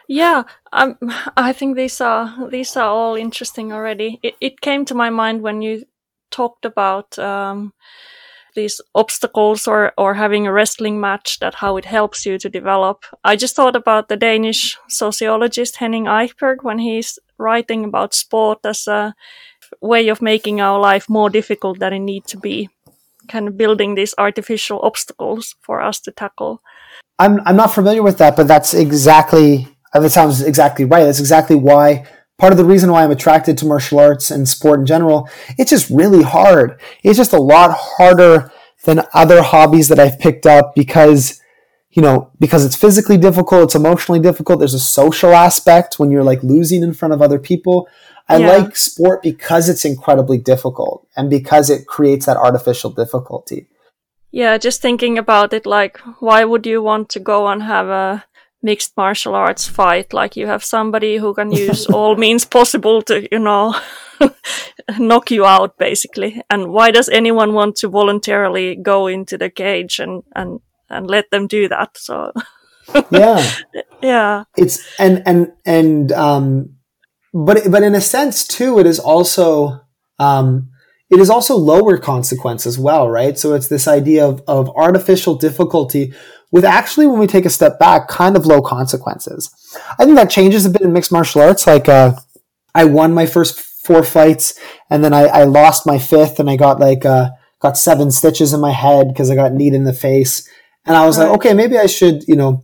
Yeah, 0.08 0.44
um, 0.72 0.98
I 1.38 1.54
think 1.54 1.76
these 1.76 2.02
are 2.02 2.50
these 2.50 2.76
are 2.76 2.90
all 2.90 3.16
interesting 3.16 3.72
already. 3.72 4.20
It, 4.22 4.36
it 4.42 4.62
came 4.62 4.86
to 4.86 4.96
my 4.96 5.10
mind 5.10 5.42
when 5.42 5.62
you 5.62 5.86
talked 6.30 6.66
about 6.66 7.18
um, 7.18 7.74
these 8.56 8.82
obstacles 8.94 9.68
or 9.68 9.94
or 9.98 10.16
having 10.16 10.46
a 10.46 10.52
wrestling 10.52 11.00
match 11.00 11.40
that 11.40 11.56
how 11.56 11.78
it 11.78 11.86
helps 11.86 12.26
you 12.26 12.38
to 12.38 12.50
develop. 12.50 13.06
I 13.24 13.36
just 13.36 13.56
thought 13.56 13.76
about 13.76 14.10
the 14.10 14.18
Danish 14.18 14.78
sociologist 14.90 15.78
Henning 15.78 16.06
Eichberg 16.06 16.64
when 16.64 16.80
he's 16.80 17.18
writing 17.44 17.84
about 17.84 18.14
sport 18.14 18.60
as 18.64 18.88
a 18.88 19.14
way 19.82 20.08
of 20.08 20.22
making 20.22 20.62
our 20.62 20.80
life 20.80 21.10
more 21.10 21.30
difficult 21.30 21.80
than 21.80 21.94
it 21.94 22.00
needs 22.00 22.32
to 22.32 22.38
be, 22.38 22.70
kind 23.28 23.48
of 23.48 23.58
building 23.58 23.96
these 23.96 24.16
artificial 24.18 24.80
obstacles 24.82 25.56
for 25.62 25.82
us 25.82 26.00
to 26.00 26.12
tackle. 26.12 26.62
I'm 27.20 27.40
I'm 27.46 27.56
not 27.56 27.74
familiar 27.74 28.02
with 28.02 28.18
that, 28.18 28.36
but 28.36 28.48
that's 28.48 28.74
exactly 28.74 29.68
uh, 29.94 30.00
that 30.00 30.10
sounds 30.12 30.42
exactly 30.42 30.86
right. 30.86 31.04
That's 31.04 31.20
exactly 31.20 31.56
why 31.56 32.08
part 32.38 32.52
of 32.52 32.58
the 32.58 32.66
reason 32.66 32.92
why 32.92 33.04
I'm 33.04 33.12
attracted 33.12 33.58
to 33.60 33.66
martial 33.66 34.00
arts 34.00 34.32
and 34.32 34.50
sport 34.50 34.80
in 34.80 34.86
general. 34.86 35.30
It's 35.58 35.70
just 35.70 35.90
really 35.90 36.24
hard. 36.24 36.80
It's 37.04 37.18
just 37.18 37.34
a 37.34 37.42
lot 37.42 37.72
harder 37.74 38.52
than 38.86 39.02
other 39.14 39.42
hobbies 39.42 39.88
that 39.90 40.00
I've 40.00 40.20
picked 40.20 40.46
up 40.46 40.76
because 40.76 41.40
you 41.94 42.02
know, 42.02 42.32
because 42.40 42.66
it's 42.66 42.76
physically 42.76 43.18
difficult, 43.18 43.64
it's 43.66 43.76
emotionally 43.76 44.20
difficult. 44.20 44.60
There's 44.60 44.74
a 44.74 44.80
social 44.80 45.34
aspect 45.34 46.00
when 46.00 46.10
you're 46.10 46.24
like 46.24 46.42
losing 46.44 46.82
in 46.82 46.94
front 46.94 47.14
of 47.14 47.22
other 47.22 47.40
people. 47.40 47.88
I 48.28 48.38
yeah. 48.38 48.48
like 48.48 48.76
sport 48.76 49.22
because 49.22 49.70
it's 49.70 49.86
incredibly 49.86 50.40
difficult 50.40 51.08
and 51.16 51.30
because 51.30 51.70
it 51.70 51.86
creates 51.86 52.26
that 52.26 52.38
artificial 52.38 52.90
difficulty. 52.90 53.68
Yeah, 54.32 54.58
just 54.58 54.82
thinking 54.82 55.20
about 55.20 55.54
it, 55.54 55.68
like, 55.68 56.00
why 56.20 56.44
would 56.44 56.66
you 56.66 56.82
want 56.82 57.10
to 57.10 57.20
go 57.20 57.48
and 57.48 57.62
have 57.62 57.88
a 57.88 58.26
mixed 58.64 58.98
martial 58.98 59.36
arts 59.36 59.68
fight? 59.68 60.12
Like, 60.12 60.36
you 60.36 60.48
have 60.48 60.64
somebody 60.64 61.18
who 61.18 61.36
can 61.36 61.52
use 61.52 61.86
all 61.94 62.16
means 62.16 62.44
possible 62.44 63.04
to, 63.04 63.28
you 63.32 63.38
know, 63.38 63.76
knock 64.98 65.30
you 65.30 65.46
out, 65.46 65.78
basically. 65.78 66.42
And 66.50 66.70
why 66.70 66.90
does 66.90 67.10
anyone 67.10 67.54
want 67.54 67.76
to 67.78 67.90
voluntarily 67.90 68.76
go 68.76 69.06
into 69.06 69.38
the 69.38 69.52
cage 69.52 70.00
and, 70.00 70.24
and, 70.36 70.62
and 70.94 71.08
let 71.08 71.30
them 71.32 71.48
do 71.48 71.68
that? 71.70 71.98
So, 71.98 72.32
yeah. 73.12 73.46
Yeah. 74.02 74.44
It's, 74.58 74.86
and, 75.00 75.24
and, 75.26 75.54
and, 75.66 76.12
um, 76.12 76.76
but 77.34 77.72
but 77.72 77.84
in 77.84 77.96
a 77.96 78.02
sense 78.02 78.46
too, 78.46 78.80
it 78.80 78.86
is 78.86 79.00
also 79.00 79.82
um, 80.20 80.70
it 81.10 81.20
is 81.20 81.30
also 81.30 81.56
lower 81.56 81.98
consequence 81.98 82.68
as 82.68 82.78
well, 82.78 83.10
right? 83.10 83.38
So 83.38 83.54
it's 83.54 83.68
this 83.68 83.88
idea 83.88 84.26
of 84.26 84.44
of 84.48 84.70
artificial 84.76 85.36
difficulty 85.36 86.14
with 86.52 86.64
actually, 86.64 87.08
when 87.08 87.20
we 87.20 87.26
take 87.26 87.46
a 87.46 87.50
step 87.50 87.80
back, 87.80 88.08
kind 88.08 88.36
of 88.36 88.46
low 88.46 88.62
consequences. 88.62 89.50
I 89.98 90.06
think 90.06 90.16
that 90.18 90.30
changes 90.30 90.68
a 90.68 90.70
bit 90.70 90.84
in 90.84 90.94
mixed 90.94 91.12
martial 91.12 91.42
arts. 91.42 91.66
Like 91.66 91.90
uh, 91.90 92.14
I 92.76 92.86
won 92.86 93.14
my 93.14 93.26
first 93.26 93.60
four 93.60 94.04
fights, 94.04 94.60
and 94.92 95.04
then 95.04 95.14
I, 95.14 95.24
I 95.24 95.44
lost 95.46 95.88
my 95.88 95.98
fifth, 95.98 96.40
and 96.40 96.50
I 96.50 96.56
got 96.56 96.80
like 96.80 97.06
uh, 97.06 97.32
got 97.60 97.78
seven 97.78 98.12
stitches 98.12 98.54
in 98.54 98.62
my 98.62 98.72
head 98.72 99.08
because 99.08 99.32
I 99.32 99.36
got 99.36 99.54
kneed 99.54 99.74
in 99.74 99.86
the 99.86 99.94
face. 99.94 100.48
And 100.86 100.96
I 100.96 101.06
was 101.06 101.18
right. 101.18 101.26
like, 101.26 101.36
okay, 101.36 101.54
maybe 101.54 101.78
I 101.78 101.86
should, 101.86 102.28
you 102.28 102.36
know, 102.36 102.64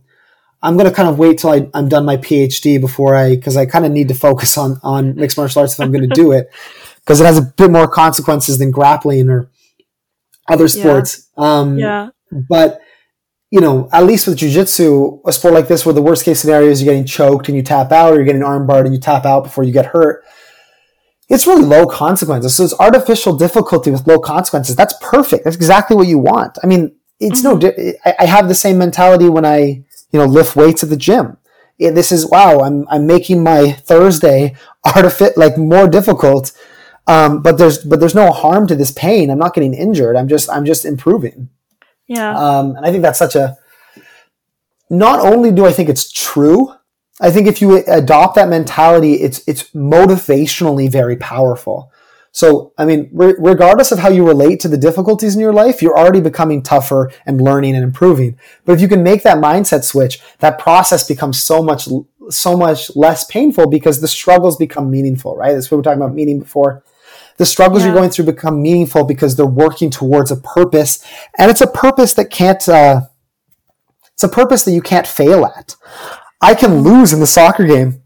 I'm 0.62 0.76
going 0.76 0.88
to 0.88 0.94
kind 0.94 1.08
of 1.08 1.18
wait 1.18 1.38
till 1.38 1.50
I, 1.50 1.68
am 1.72 1.88
done 1.88 2.04
my 2.04 2.18
PhD 2.18 2.80
before 2.80 3.14
I, 3.14 3.34
because 3.34 3.56
I 3.56 3.66
kind 3.66 3.86
of 3.86 3.92
need 3.92 4.08
to 4.08 4.14
focus 4.14 4.58
on 4.58 4.78
on 4.82 5.14
mixed 5.16 5.36
martial 5.36 5.60
arts 5.62 5.74
if 5.74 5.80
I'm 5.80 5.90
going 5.90 6.08
to 6.08 6.14
do 6.14 6.32
it, 6.32 6.50
because 6.96 7.20
it 7.20 7.24
has 7.24 7.38
a 7.38 7.42
bit 7.42 7.70
more 7.70 7.88
consequences 7.88 8.58
than 8.58 8.70
grappling 8.70 9.30
or 9.30 9.50
other 10.48 10.68
sports. 10.68 11.28
Yeah. 11.38 11.44
Um, 11.44 11.78
yeah. 11.78 12.10
But 12.30 12.80
you 13.50 13.60
know, 13.60 13.88
at 13.92 14.04
least 14.04 14.28
with 14.28 14.38
jujitsu, 14.38 15.22
a 15.26 15.32
sport 15.32 15.54
like 15.54 15.66
this, 15.66 15.84
where 15.84 15.94
the 15.94 16.02
worst 16.02 16.24
case 16.24 16.40
scenario 16.40 16.68
is 16.68 16.82
you're 16.82 16.92
getting 16.92 17.06
choked 17.06 17.48
and 17.48 17.56
you 17.56 17.62
tap 17.62 17.90
out, 17.90 18.12
or 18.12 18.16
you're 18.16 18.24
getting 18.24 18.42
armbarred 18.42 18.84
and 18.84 18.94
you 18.94 19.00
tap 19.00 19.24
out 19.24 19.42
before 19.42 19.64
you 19.64 19.72
get 19.72 19.86
hurt. 19.86 20.24
It's 21.28 21.46
really 21.46 21.64
low 21.64 21.86
consequences. 21.86 22.54
So 22.54 22.64
it's 22.64 22.78
artificial 22.78 23.36
difficulty 23.36 23.90
with 23.90 24.06
low 24.06 24.18
consequences. 24.18 24.76
That's 24.76 24.94
perfect. 25.00 25.44
That's 25.44 25.56
exactly 25.56 25.96
what 25.96 26.06
you 26.06 26.18
want. 26.18 26.58
I 26.62 26.66
mean, 26.66 26.94
it's 27.20 27.42
mm-hmm. 27.42 27.82
no. 27.82 27.92
I, 28.04 28.14
I 28.20 28.26
have 28.26 28.48
the 28.48 28.54
same 28.54 28.78
mentality 28.78 29.28
when 29.28 29.44
I 29.44 29.84
you 30.12 30.18
know, 30.18 30.26
lift 30.26 30.56
weights 30.56 30.82
at 30.82 30.90
the 30.90 30.96
gym. 30.96 31.36
This 31.78 32.12
is 32.12 32.28
wow. 32.28 32.60
I'm 32.60 32.86
I'm 32.88 33.06
making 33.06 33.42
my 33.42 33.72
Thursday 33.72 34.54
artific 34.84 35.36
like 35.36 35.56
more 35.56 35.88
difficult. 35.88 36.52
Um, 37.06 37.40
but 37.40 37.56
there's 37.56 37.78
but 37.78 38.00
there's 38.00 38.14
no 38.14 38.30
harm 38.32 38.66
to 38.66 38.76
this 38.76 38.90
pain. 38.90 39.30
I'm 39.30 39.38
not 39.38 39.54
getting 39.54 39.72
injured. 39.72 40.16
I'm 40.16 40.28
just 40.28 40.50
I'm 40.50 40.66
just 40.66 40.84
improving. 40.84 41.48
Yeah. 42.06 42.36
Um, 42.36 42.76
and 42.76 42.84
I 42.84 42.90
think 42.90 43.02
that's 43.02 43.18
such 43.18 43.34
a. 43.34 43.56
Not 44.90 45.20
only 45.20 45.52
do 45.52 45.64
I 45.64 45.72
think 45.72 45.88
it's 45.88 46.10
true, 46.10 46.74
I 47.20 47.30
think 47.30 47.46
if 47.46 47.62
you 47.62 47.82
adopt 47.86 48.34
that 48.34 48.48
mentality, 48.48 49.14
it's 49.14 49.40
it's 49.48 49.70
motivationally 49.70 50.90
very 50.90 51.16
powerful. 51.16 51.90
So, 52.32 52.72
I 52.78 52.84
mean, 52.84 53.10
re- 53.12 53.34
regardless 53.38 53.90
of 53.90 53.98
how 53.98 54.08
you 54.08 54.26
relate 54.26 54.60
to 54.60 54.68
the 54.68 54.78
difficulties 54.78 55.34
in 55.34 55.40
your 55.40 55.52
life, 55.52 55.82
you're 55.82 55.98
already 55.98 56.20
becoming 56.20 56.62
tougher 56.62 57.10
and 57.26 57.40
learning 57.40 57.74
and 57.74 57.82
improving. 57.82 58.38
But 58.64 58.74
if 58.74 58.80
you 58.80 58.88
can 58.88 59.02
make 59.02 59.22
that 59.24 59.38
mindset 59.38 59.82
switch, 59.82 60.20
that 60.38 60.58
process 60.58 61.06
becomes 61.06 61.42
so 61.42 61.62
much, 61.62 61.88
so 62.28 62.56
much 62.56 62.94
less 62.94 63.24
painful 63.24 63.68
because 63.68 64.00
the 64.00 64.08
struggles 64.08 64.56
become 64.56 64.90
meaningful, 64.90 65.36
right? 65.36 65.52
That's 65.52 65.70
what 65.70 65.76
we 65.76 65.78
were 65.78 65.82
talking 65.82 66.02
about 66.02 66.14
meaning 66.14 66.38
before. 66.38 66.84
The 67.38 67.46
struggles 67.46 67.82
yeah. 67.82 67.86
you're 67.88 67.96
going 67.96 68.10
through 68.10 68.26
become 68.26 68.62
meaningful 68.62 69.04
because 69.04 69.34
they're 69.34 69.46
working 69.46 69.90
towards 69.90 70.30
a 70.30 70.36
purpose, 70.36 71.04
and 71.38 71.50
it's 71.50 71.62
a 71.62 71.66
purpose 71.66 72.12
that 72.14 72.30
can't. 72.30 72.68
Uh, 72.68 73.02
it's 74.12 74.22
a 74.22 74.28
purpose 74.28 74.64
that 74.64 74.72
you 74.72 74.82
can't 74.82 75.06
fail 75.06 75.46
at. 75.46 75.74
I 76.42 76.54
can 76.54 76.82
lose 76.82 77.14
in 77.14 77.20
the 77.20 77.26
soccer 77.26 77.66
game. 77.66 78.02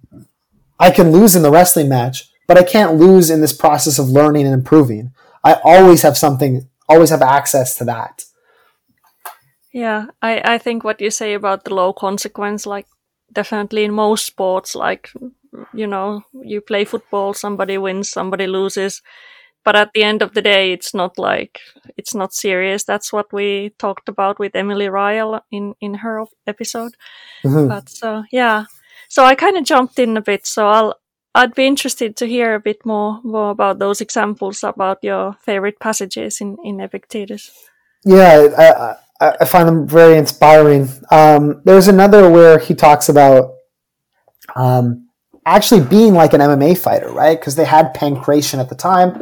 I 0.79 0.93
can 0.93 1.11
lose 1.11 1.35
in 1.35 1.43
the 1.43 1.51
wrestling 1.51 1.89
match 1.89 2.31
but 2.47 2.59
I 2.59 2.63
can't 2.63 2.97
lose 2.97 3.31
in 3.31 3.41
this 3.41 3.53
process 3.53 3.99
of 3.99 4.09
learning 4.09 4.47
and 4.47 4.55
improving. 4.55 5.13
I 5.43 5.61
always 5.65 6.03
have 6.03 6.17
something, 6.17 6.69
always 6.89 7.11
have 7.11 7.23
access 7.23 7.77
to 7.79 7.85
that. 7.85 8.25
Yeah, 9.73 10.07
I, 10.23 10.55
I 10.55 10.59
think 10.59 10.85
what 10.85 11.01
you 11.01 11.11
say 11.11 11.35
about 11.35 11.65
the 11.65 11.75
low 11.75 11.93
consequence, 11.93 12.65
like 12.65 12.87
definitely 13.33 13.85
in 13.85 13.93
most 13.93 14.25
sports, 14.25 14.75
like, 14.75 15.11
you 15.73 15.87
know, 15.87 16.23
you 16.43 16.61
play 16.61 16.85
football, 16.85 17.35
somebody 17.35 17.77
wins, 17.79 18.09
somebody 18.09 18.47
loses. 18.47 19.03
But 19.65 19.77
at 19.77 19.93
the 19.95 20.03
end 20.03 20.21
of 20.21 20.35
the 20.35 20.43
day, 20.43 20.73
it's 20.73 20.93
not 20.93 21.19
like, 21.19 21.59
it's 21.97 22.15
not 22.15 22.35
serious. 22.35 22.85
That's 22.85 23.13
what 23.13 23.33
we 23.33 23.73
talked 23.79 24.09
about 24.09 24.39
with 24.39 24.55
Emily 24.55 24.87
Ryall 24.87 25.41
in, 25.51 25.75
in 25.81 25.95
her 25.95 26.25
episode. 26.47 26.97
Mm-hmm. 27.43 27.69
But 27.69 27.89
so, 27.89 28.25
yeah. 28.31 28.67
So 29.09 29.25
I 29.25 29.35
kind 29.35 29.57
of 29.57 29.65
jumped 29.65 29.99
in 29.99 30.17
a 30.17 30.23
bit. 30.23 30.47
So 30.47 30.69
I'll, 30.69 30.95
I'd 31.35 31.55
be 31.55 31.67
interested 31.67 32.17
to 32.17 32.27
hear 32.27 32.55
a 32.55 32.61
bit 32.61 32.87
more, 32.87 33.21
more 33.25 33.51
about 33.51 33.79
those 33.79 34.01
examples 34.01 34.63
about 34.63 34.99
your 35.03 35.35
favorite 35.41 35.81
passages 35.81 36.41
in, 36.41 36.57
in 36.65 36.81
Epictetus. 36.81 37.51
Yeah, 38.05 38.97
I, 39.21 39.35
I 39.41 39.45
find 39.45 39.69
them 39.69 39.89
very 39.89 40.17
inspiring. 40.17 40.89
Um, 41.11 41.63
there's 41.65 41.89
another 41.89 42.31
where 42.31 42.59
he 42.59 42.75
talks 42.75 43.09
about 43.09 43.55
um, 44.55 45.09
actually 45.47 45.85
being 45.85 46.15
like 46.15 46.35
an 46.35 46.41
MMA 46.41 46.77
fighter, 46.79 47.11
right? 47.11 47.39
Because 47.39 47.57
they 47.57 47.65
had 47.65 47.95
pankration 47.95 48.59
at 48.59 48.69
the 48.69 48.75
time, 48.75 49.21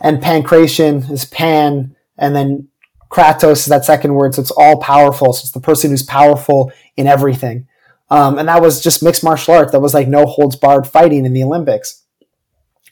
and 0.00 0.22
pankration 0.22 1.10
is 1.10 1.24
pan, 1.24 1.96
and 2.18 2.36
then 2.36 2.68
kratos 3.10 3.52
is 3.52 3.66
that 3.66 3.84
second 3.84 4.14
word, 4.14 4.34
so 4.34 4.42
it's 4.42 4.50
all 4.50 4.80
powerful. 4.80 5.32
So 5.32 5.42
it's 5.42 5.52
the 5.52 5.60
person 5.60 5.90
who's 5.90 6.02
powerful 6.02 6.72
in 6.96 7.06
everything. 7.06 7.66
Um, 8.08 8.38
and 8.38 8.48
that 8.48 8.62
was 8.62 8.82
just 8.82 9.02
mixed 9.02 9.24
martial 9.24 9.54
arts. 9.54 9.72
That 9.72 9.80
was 9.80 9.94
like 9.94 10.08
no 10.08 10.26
holds 10.26 10.56
barred 10.56 10.86
fighting 10.86 11.24
in 11.24 11.32
the 11.32 11.42
Olympics. 11.42 12.04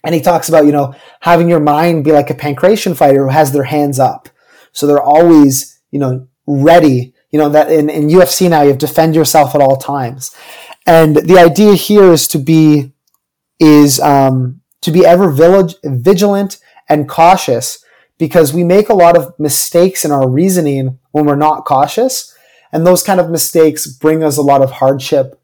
And 0.02 0.14
he 0.14 0.20
talks 0.20 0.48
about, 0.48 0.66
you 0.66 0.72
know, 0.72 0.94
having 1.20 1.48
your 1.48 1.60
mind 1.60 2.04
be 2.04 2.12
like 2.12 2.30
a 2.30 2.34
pankration 2.34 2.96
fighter 2.96 3.24
who 3.24 3.30
has 3.30 3.52
their 3.52 3.64
hands 3.64 3.98
up. 3.98 4.28
So 4.72 4.86
they're 4.86 5.02
always, 5.02 5.80
you 5.90 5.98
know, 5.98 6.28
ready. 6.46 7.14
You 7.30 7.38
know, 7.38 7.48
that 7.48 7.70
in, 7.70 7.88
in 7.88 8.08
UFC 8.08 8.48
now 8.50 8.62
you 8.62 8.68
have 8.68 8.78
to 8.78 8.86
defend 8.86 9.14
yourself 9.14 9.54
at 9.54 9.60
all 9.60 9.76
times. 9.76 10.34
And 10.86 11.16
the 11.16 11.38
idea 11.38 11.74
here 11.74 12.12
is 12.12 12.28
to 12.28 12.38
be, 12.38 12.92
is, 13.58 13.98
um, 14.00 14.60
to 14.82 14.90
be 14.90 15.06
ever 15.06 15.32
vigilant 15.82 16.58
and 16.88 17.08
cautious 17.08 17.82
because 18.18 18.52
we 18.52 18.62
make 18.62 18.90
a 18.90 18.94
lot 18.94 19.16
of 19.16 19.32
mistakes 19.38 20.04
in 20.04 20.12
our 20.12 20.28
reasoning 20.28 20.98
when 21.12 21.24
we're 21.24 21.36
not 21.36 21.64
cautious. 21.64 22.33
And 22.74 22.86
those 22.86 23.02
kind 23.02 23.20
of 23.20 23.30
mistakes 23.30 23.86
bring 23.86 24.22
us 24.22 24.36
a 24.36 24.42
lot 24.42 24.60
of 24.60 24.72
hardship. 24.72 25.40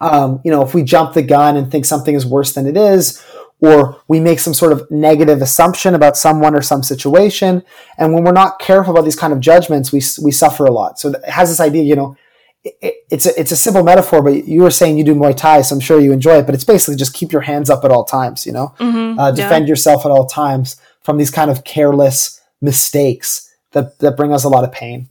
Um, 0.00 0.40
you 0.44 0.50
know, 0.50 0.62
if 0.62 0.74
we 0.74 0.82
jump 0.82 1.12
the 1.14 1.22
gun 1.22 1.56
and 1.56 1.70
think 1.70 1.84
something 1.84 2.14
is 2.16 2.26
worse 2.26 2.54
than 2.54 2.66
it 2.66 2.76
is, 2.76 3.22
or 3.60 4.02
we 4.08 4.18
make 4.18 4.40
some 4.40 4.54
sort 4.54 4.72
of 4.72 4.90
negative 4.90 5.40
assumption 5.40 5.94
about 5.94 6.16
someone 6.16 6.54
or 6.56 6.62
some 6.62 6.82
situation. 6.82 7.62
And 7.96 8.12
when 8.12 8.24
we're 8.24 8.32
not 8.32 8.58
careful 8.58 8.92
about 8.92 9.04
these 9.04 9.14
kind 9.14 9.32
of 9.32 9.38
judgments, 9.38 9.92
we, 9.92 10.00
we 10.24 10.32
suffer 10.32 10.64
a 10.64 10.72
lot. 10.72 10.98
So 10.98 11.10
it 11.10 11.24
has 11.28 11.48
this 11.48 11.60
idea, 11.60 11.84
you 11.84 11.94
know, 11.94 12.16
it, 12.64 13.04
it's 13.08 13.26
a, 13.26 13.38
it's 13.38 13.52
a 13.52 13.56
simple 13.56 13.84
metaphor, 13.84 14.20
but 14.20 14.48
you 14.48 14.62
were 14.62 14.70
saying 14.72 14.98
you 14.98 15.04
do 15.04 15.14
Muay 15.14 15.36
Thai, 15.36 15.62
so 15.62 15.76
I'm 15.76 15.80
sure 15.80 16.00
you 16.00 16.12
enjoy 16.12 16.38
it, 16.38 16.46
but 16.46 16.56
it's 16.56 16.64
basically 16.64 16.96
just 16.96 17.14
keep 17.14 17.30
your 17.30 17.42
hands 17.42 17.70
up 17.70 17.84
at 17.84 17.92
all 17.92 18.04
times, 18.04 18.46
you 18.46 18.52
know, 18.52 18.74
Mhm, 18.80 19.16
uh, 19.18 19.30
defend 19.30 19.66
yeah. 19.66 19.72
yourself 19.72 20.04
at 20.04 20.10
all 20.10 20.26
times 20.26 20.76
from 21.02 21.18
these 21.18 21.30
kind 21.30 21.50
of 21.50 21.62
careless 21.62 22.40
mistakes 22.60 23.48
that, 23.72 23.98
that 24.00 24.16
bring 24.16 24.32
us 24.32 24.42
a 24.42 24.48
lot 24.48 24.64
of 24.64 24.72
pain. 24.72 25.08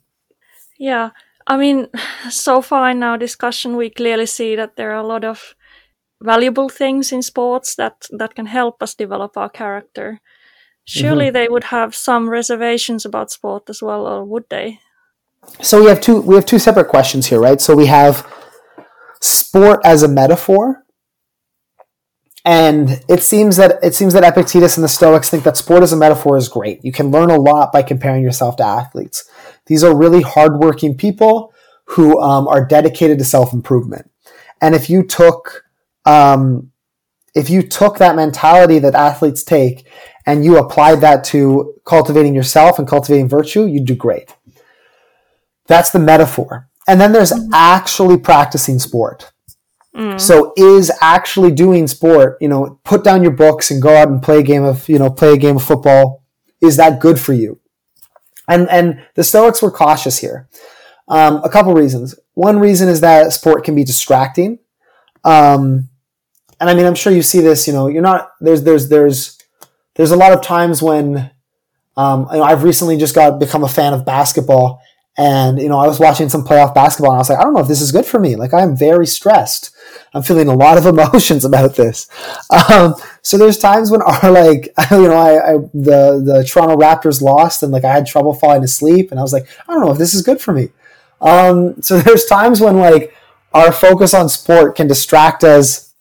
Yeah, 0.82 1.12
I 1.46 1.58
mean, 1.58 1.88
so 2.30 2.62
far 2.62 2.90
in 2.90 3.04
our 3.04 3.18
discussion, 3.18 3.78
we 3.78 3.90
clearly 3.92 4.26
see 4.26 4.56
that 4.56 4.76
there 4.76 4.92
are 4.92 5.04
a 5.04 5.08
lot 5.08 5.24
of 5.24 5.56
valuable 6.22 6.70
things 6.70 7.12
in 7.12 7.22
sports 7.22 7.76
that 7.76 8.08
that 8.18 8.36
can 8.36 8.48
help 8.48 8.82
us 8.84 8.96
develop 8.96 9.38
our 9.38 9.50
character. 9.50 10.20
Surely 10.86 11.26
mm-hmm. 11.26 11.34
they 11.34 11.48
would 11.48 11.66
have 11.66 11.96
some 11.96 12.30
reservations 12.30 13.06
about 13.06 13.32
sport 13.32 13.70
as 13.70 13.82
well, 13.82 14.08
or 14.08 14.26
would 14.26 14.46
they? 14.50 14.80
So 15.62 15.82
we 15.82 15.88
have 15.88 16.02
two 16.02 16.20
we 16.22 16.36
have 16.36 16.46
two 16.46 16.60
separate 16.60 16.90
questions 16.90 17.28
here, 17.28 17.40
right? 17.40 17.62
So 17.62 17.76
we 17.76 17.86
have 17.86 18.28
sport 19.22 19.82
as 19.86 20.04
a 20.04 20.08
metaphor. 20.08 20.84
And 22.44 23.04
it 23.08 23.22
seems 23.22 23.58
that 23.58 23.78
it 23.84 23.94
seems 23.94 24.14
that 24.14 24.24
Epictetus 24.24 24.76
and 24.78 24.84
the 24.84 24.90
Stoics 24.90 25.30
think 25.30 25.44
that 25.44 25.58
sport 25.58 25.84
as 25.84 25.94
a 25.94 25.98
metaphor 25.98 26.38
is 26.38 26.50
great. 26.50 26.84
You 26.84 26.92
can 26.92 27.12
learn 27.12 27.30
a 27.30 27.40
lot 27.40 27.72
by 27.72 27.84
comparing 27.84 28.24
yourself 28.24 28.56
to 28.56 28.66
athletes. 28.66 29.30
These 29.68 29.84
are 29.84 29.96
really 29.96 30.22
hardworking 30.22 30.96
people 30.98 31.54
who 31.86 32.20
um, 32.22 32.48
are 32.48 32.66
dedicated 32.66 33.20
to 33.20 33.26
self 33.26 33.54
improvement. 33.54 34.10
And 34.62 34.76
if 34.76 34.90
you 34.90 35.04
took 35.04 35.64
um, 36.06 36.72
if 37.34 37.50
you 37.50 37.62
took 37.62 37.98
that 37.98 38.16
mentality 38.16 38.80
that 38.80 38.96
athletes 38.96 39.44
take 39.44 39.88
and 40.26 40.44
you 40.44 40.58
applied 40.58 41.02
that 41.02 41.24
to 41.26 41.76
cultivating 41.86 42.36
yourself 42.36 42.78
and 42.78 42.88
cultivating 42.88 43.30
virtue, 43.30 43.66
you'd 43.66 43.86
do 43.86 43.96
great. 43.96 44.36
That's 45.68 45.92
the 45.92 46.00
metaphor. 46.00 46.70
And 46.88 47.00
then 47.00 47.14
there's 47.14 47.34
actually 47.54 48.18
practicing 48.18 48.80
sport. 48.80 49.32
So 50.18 50.54
is 50.58 50.92
actually 51.02 51.52
doing 51.52 51.88
sport, 51.88 52.38
you 52.42 52.48
know, 52.48 52.80
put 52.84 53.04
down 53.04 53.24
your 53.24 53.32
books 53.32 53.72
and 53.72 53.82
go 53.82 53.96
out 53.96 54.10
and 54.10 54.22
play 54.22 54.40
a 54.40 54.44
game 54.44 54.64
of, 54.64 54.90
you 54.90 55.00
know, 55.00 55.10
play 55.10 55.34
a 55.34 55.38
game 55.38 55.56
of 55.58 55.64
football. 55.64 56.24
Is 56.62 56.78
that 56.78 57.00
good 57.00 57.20
for 57.20 57.34
you? 57.34 57.61
And 58.48 58.70
and 58.70 59.06
the 59.16 59.24
Stoics 59.24 59.62
were 59.62 59.72
cautious 59.72 60.20
here. 60.20 60.50
Um, 61.08 61.42
a 61.44 61.50
couple 61.50 61.74
reasons. 61.74 62.16
One 62.34 62.60
reason 62.60 62.90
is 62.90 63.02
that 63.02 63.34
sport 63.34 63.64
can 63.64 63.76
be 63.76 63.84
distracting. 63.84 64.60
Um, 65.24 65.90
and 66.60 66.70
I 66.70 66.74
mean, 66.74 66.86
I'm 66.86 66.96
sure 66.96 67.12
you 67.12 67.22
see 67.22 67.42
this. 67.42 67.68
You 67.68 67.74
know, 67.74 67.88
you're 67.88 68.02
not 68.02 68.32
there's 68.40 68.64
there's 68.64 68.90
there's 68.90 69.38
there's 69.96 70.12
a 70.12 70.16
lot 70.16 70.32
of 70.32 70.42
times 70.42 70.82
when 70.82 71.32
um, 71.98 72.28
you 72.32 72.38
know, 72.38 72.44
I've 72.44 72.64
recently 72.64 72.98
just 72.98 73.16
got 73.16 73.40
become 73.40 73.64
a 73.64 73.70
fan 73.70 73.94
of 73.94 74.06
basketball, 74.06 74.82
and 75.18 75.60
you 75.60 75.68
know, 75.68 75.78
I 75.78 75.88
was 75.88 76.00
watching 76.00 76.30
some 76.30 76.44
playoff 76.44 76.74
basketball, 76.74 77.12
and 77.12 77.18
I 77.18 77.20
was 77.20 77.30
like, 77.30 77.40
I 77.40 77.44
don't 77.44 77.54
know 77.54 77.60
if 77.60 77.68
this 77.68 77.82
is 77.82 77.92
good 77.92 78.06
for 78.06 78.20
me. 78.20 78.36
Like, 78.36 78.54
I'm 78.54 78.76
very 78.78 79.06
stressed. 79.06 79.76
I'm 80.14 80.24
feeling 80.24 80.48
a 80.48 80.56
lot 80.56 80.78
of 80.78 80.86
emotions 80.88 81.44
about 81.44 81.76
this. 81.76 82.08
Um, 82.50 82.96
so 83.22 83.38
there's 83.38 83.58
times 83.58 83.92
when 83.92 84.02
our 84.06 84.32
like, 84.32 84.74
you 84.92 85.08
know, 85.08 85.16
I, 85.16 85.52
I 85.52 85.54
the 85.74 86.22
the 86.24 86.46
Toronto 86.48 86.76
Raptors 86.78 87.22
lost, 87.22 87.64
and 87.64 87.72
like 87.72 87.84
I 87.84 87.92
had 87.92 88.06
trouble 88.06 88.34
falling 88.34 88.64
asleep, 88.64 89.12
and 89.12 89.20
I 89.20 89.24
was 89.24 89.34
like, 89.34 89.48
I 89.68 89.74
don't 89.74 89.82
know 89.82 89.92
if 89.92 89.98
this 89.98 90.14
is 90.14 90.22
good 90.22 90.42
for 90.42 90.54
me. 90.54 90.70
Um, 91.22 91.82
so 91.82 92.00
there's 92.00 92.26
times 92.26 92.62
when 92.62 92.78
like 92.78 93.16
our 93.54 93.72
focus 93.72 94.14
on 94.14 94.30
sport 94.30 94.76
can 94.76 94.88
distract 94.88 95.44
us 95.44 95.94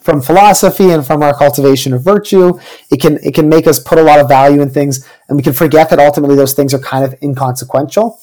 from 0.00 0.22
philosophy 0.22 0.90
and 0.90 1.06
from 1.06 1.22
our 1.22 1.36
cultivation 1.36 1.92
of 1.92 2.02
virtue. 2.02 2.58
It 2.90 3.00
can 3.00 3.18
it 3.22 3.34
can 3.34 3.48
make 3.48 3.66
us 3.66 3.78
put 3.78 3.98
a 3.98 4.02
lot 4.02 4.20
of 4.20 4.28
value 4.28 4.60
in 4.60 4.70
things, 4.70 5.06
and 5.28 5.36
we 5.36 5.42
can 5.42 5.52
forget 5.52 5.90
that 5.90 5.98
ultimately 5.98 6.36
those 6.36 6.54
things 6.54 6.74
are 6.74 6.78
kind 6.78 7.04
of 7.04 7.14
inconsequential. 7.22 8.20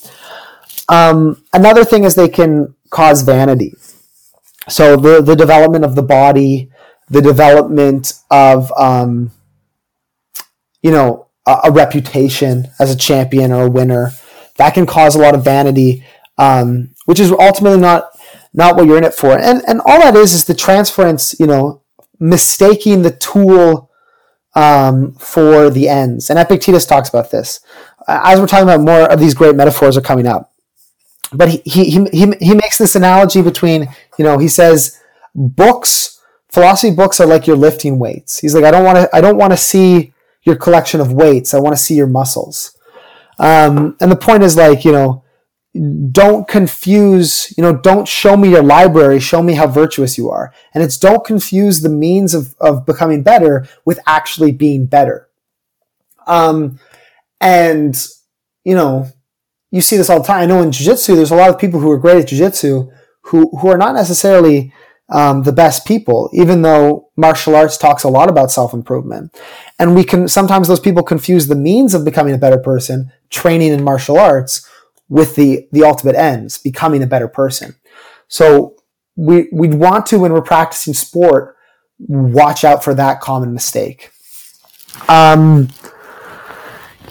Um, 0.89 1.43
another 1.53 1.83
thing 1.83 2.03
is 2.03 2.15
they 2.15 2.29
can 2.29 2.73
cause 2.89 3.21
vanity. 3.21 3.73
So 4.69 4.97
the 4.97 5.21
the 5.21 5.35
development 5.35 5.85
of 5.85 5.95
the 5.95 6.03
body, 6.03 6.71
the 7.10 7.22
development 7.22 8.13
of 8.30 8.72
um, 8.78 9.32
you 10.82 10.91
know 10.91 11.28
a, 11.46 11.60
a 11.65 11.72
reputation 11.72 12.67
as 12.80 12.91
a 12.93 12.98
champion 12.98 13.52
or 13.52 13.65
a 13.65 13.70
winner, 13.70 14.12
that 14.58 14.74
can 14.74 14.86
cause 14.86 15.15
a 15.15 15.20
lot 15.20 15.36
of 15.36 15.43
vanity, 15.43 16.04
um, 16.38 16.93
which 17.06 17.20
is 17.20 17.32
ultimately 17.32 17.80
not 17.80 18.10
not 18.54 18.76
what 18.76 18.86
you're 18.86 18.98
in 18.98 19.04
it 19.04 19.13
for. 19.13 19.38
And 19.38 19.62
and 19.67 19.82
all 19.86 20.00
that 20.02 20.15
is 20.15 20.34
is 20.34 20.46
the 20.46 20.56
transference, 20.56 21.39
you 21.39 21.48
know, 21.48 21.82
mistaking 22.20 23.02
the 23.02 23.12
tool 23.12 23.91
um, 24.56 25.13
for 25.13 25.70
the 25.70 25.88
ends. 25.88 26.30
And 26.30 26.39
Epictetus 26.39 26.86
talks 26.86 27.10
about 27.10 27.32
this. 27.32 27.60
As 28.08 28.39
we're 28.39 28.48
talking 28.48 28.63
about, 28.63 28.82
more 28.82 29.12
of 29.12 29.20
these 29.20 29.34
great 29.34 29.56
metaphors 29.56 29.98
are 29.98 30.02
coming 30.02 30.26
up. 30.26 30.52
But 31.34 31.50
he, 31.50 31.62
he, 31.65 32.06
he 32.12 32.34
he 32.39 32.54
makes 32.54 32.78
this 32.78 32.96
analogy 32.96 33.41
between, 33.41 33.88
you 34.17 34.24
know, 34.24 34.38
he 34.38 34.48
says 34.48 34.98
books, 35.36 36.16
philosophy 36.49 36.95
books 36.95 37.19
are 37.19 37.27
like 37.27 37.47
your 37.47 37.57
lifting 37.57 37.99
weights. 37.99 38.39
He's 38.39 38.55
like, 38.55 38.63
I 38.63 38.71
don't 38.71 38.86
want 38.86 38.97
to, 38.97 39.15
I 39.15 39.21
don't 39.21 39.38
want 39.38 39.53
to 39.53 39.57
see 39.57 40.13
your 40.43 40.55
collection 40.55 41.01
of 41.01 41.12
weights. 41.12 41.53
I 41.53 41.60
want 41.60 41.75
to 41.75 41.81
see 41.81 41.95
your 41.95 42.07
muscles. 42.07 42.77
Um, 43.39 43.95
and 43.99 44.12
the 44.12 44.15
point 44.15 44.43
is 44.43 44.55
like, 44.55 44.86
you 44.86 44.91
know, 44.91 45.23
don't 46.12 46.47
confuse, 46.47 47.53
you 47.57 47.62
know, 47.62 47.75
don't 47.75 48.07
show 48.07 48.36
me 48.36 48.49
your 48.49 48.63
library, 48.63 49.19
show 49.19 49.43
me 49.43 49.53
how 49.53 49.67
virtuous 49.67 50.17
you 50.17 50.29
are. 50.29 50.53
And 50.73 50.83
it's 50.83 50.97
don't 50.97 51.23
confuse 51.23 51.81
the 51.81 51.89
means 51.89 52.33
of, 52.33 52.55
of 52.60 52.86
becoming 52.86 53.21
better 53.21 53.67
with 53.86 53.99
actually 54.07 54.51
being 54.51 54.88
better. 54.88 55.29
Um, 56.25 56.79
and, 57.39 57.95
you 58.63 58.73
know, 58.73 59.12
you 59.69 59.81
see 59.81 59.97
this 59.97 60.10
all 60.10 60.21
the 60.21 60.25
time. 60.25 60.41
I 60.41 60.45
know 60.45 60.62
in 60.62 60.71
jiu-jitsu, 60.71 61.15
there's 61.15 61.31
a 61.31 61.36
lot 61.36 61.49
of 61.49 61.60
people 61.60 61.79
who 61.79 61.91
are 61.91 61.99
great 61.99 62.21
at 62.21 62.27
jiu-jitsu 62.29 62.89
who, 63.21 63.57
who 63.57 63.67
are 63.67 63.77
not 63.77 63.93
necessarily 63.93 64.73
um, 65.10 65.43
the 65.43 65.54
best 65.54 65.86
people, 65.86 66.30
even 66.34 66.62
though 66.62 67.10
martial 67.15 67.56
arts 67.56 67.78
talks 67.78 68.04
a 68.04 68.10
lot 68.10 68.30
about 68.30 68.52
self-improvement. 68.52 69.34
And 69.80 69.96
we 69.96 70.04
can, 70.04 70.28
sometimes 70.28 70.67
those 70.67 70.80
people 70.80 71.04
confuse 71.04 71.48
the 71.48 71.56
means 71.56 71.93
of 71.93 72.04
becoming 72.04 72.34
a 72.34 72.38
better 72.38 72.58
person, 72.58 73.12
training 73.30 73.72
in 73.72 73.84
martial 73.84 74.17
arts, 74.17 74.67
with 75.10 75.36
the 75.36 75.67
the 75.72 75.84
ultimate 75.84 76.15
ends, 76.15 76.58
becoming 76.58 77.02
a 77.02 77.08
better 77.08 77.28
person. 77.28 77.76
So 78.28 78.76
we 79.15 79.48
we 79.52 79.70
want 79.70 80.06
to 80.08 80.20
when 80.20 80.34
we're 80.34 80.41
practicing 80.41 80.93
sport, 80.93 81.56
watch 82.00 82.63
out 82.63 82.84
for 82.84 82.93
that 82.93 83.22
common 83.22 83.54
mistake. 83.54 84.12
Um, 85.08 85.70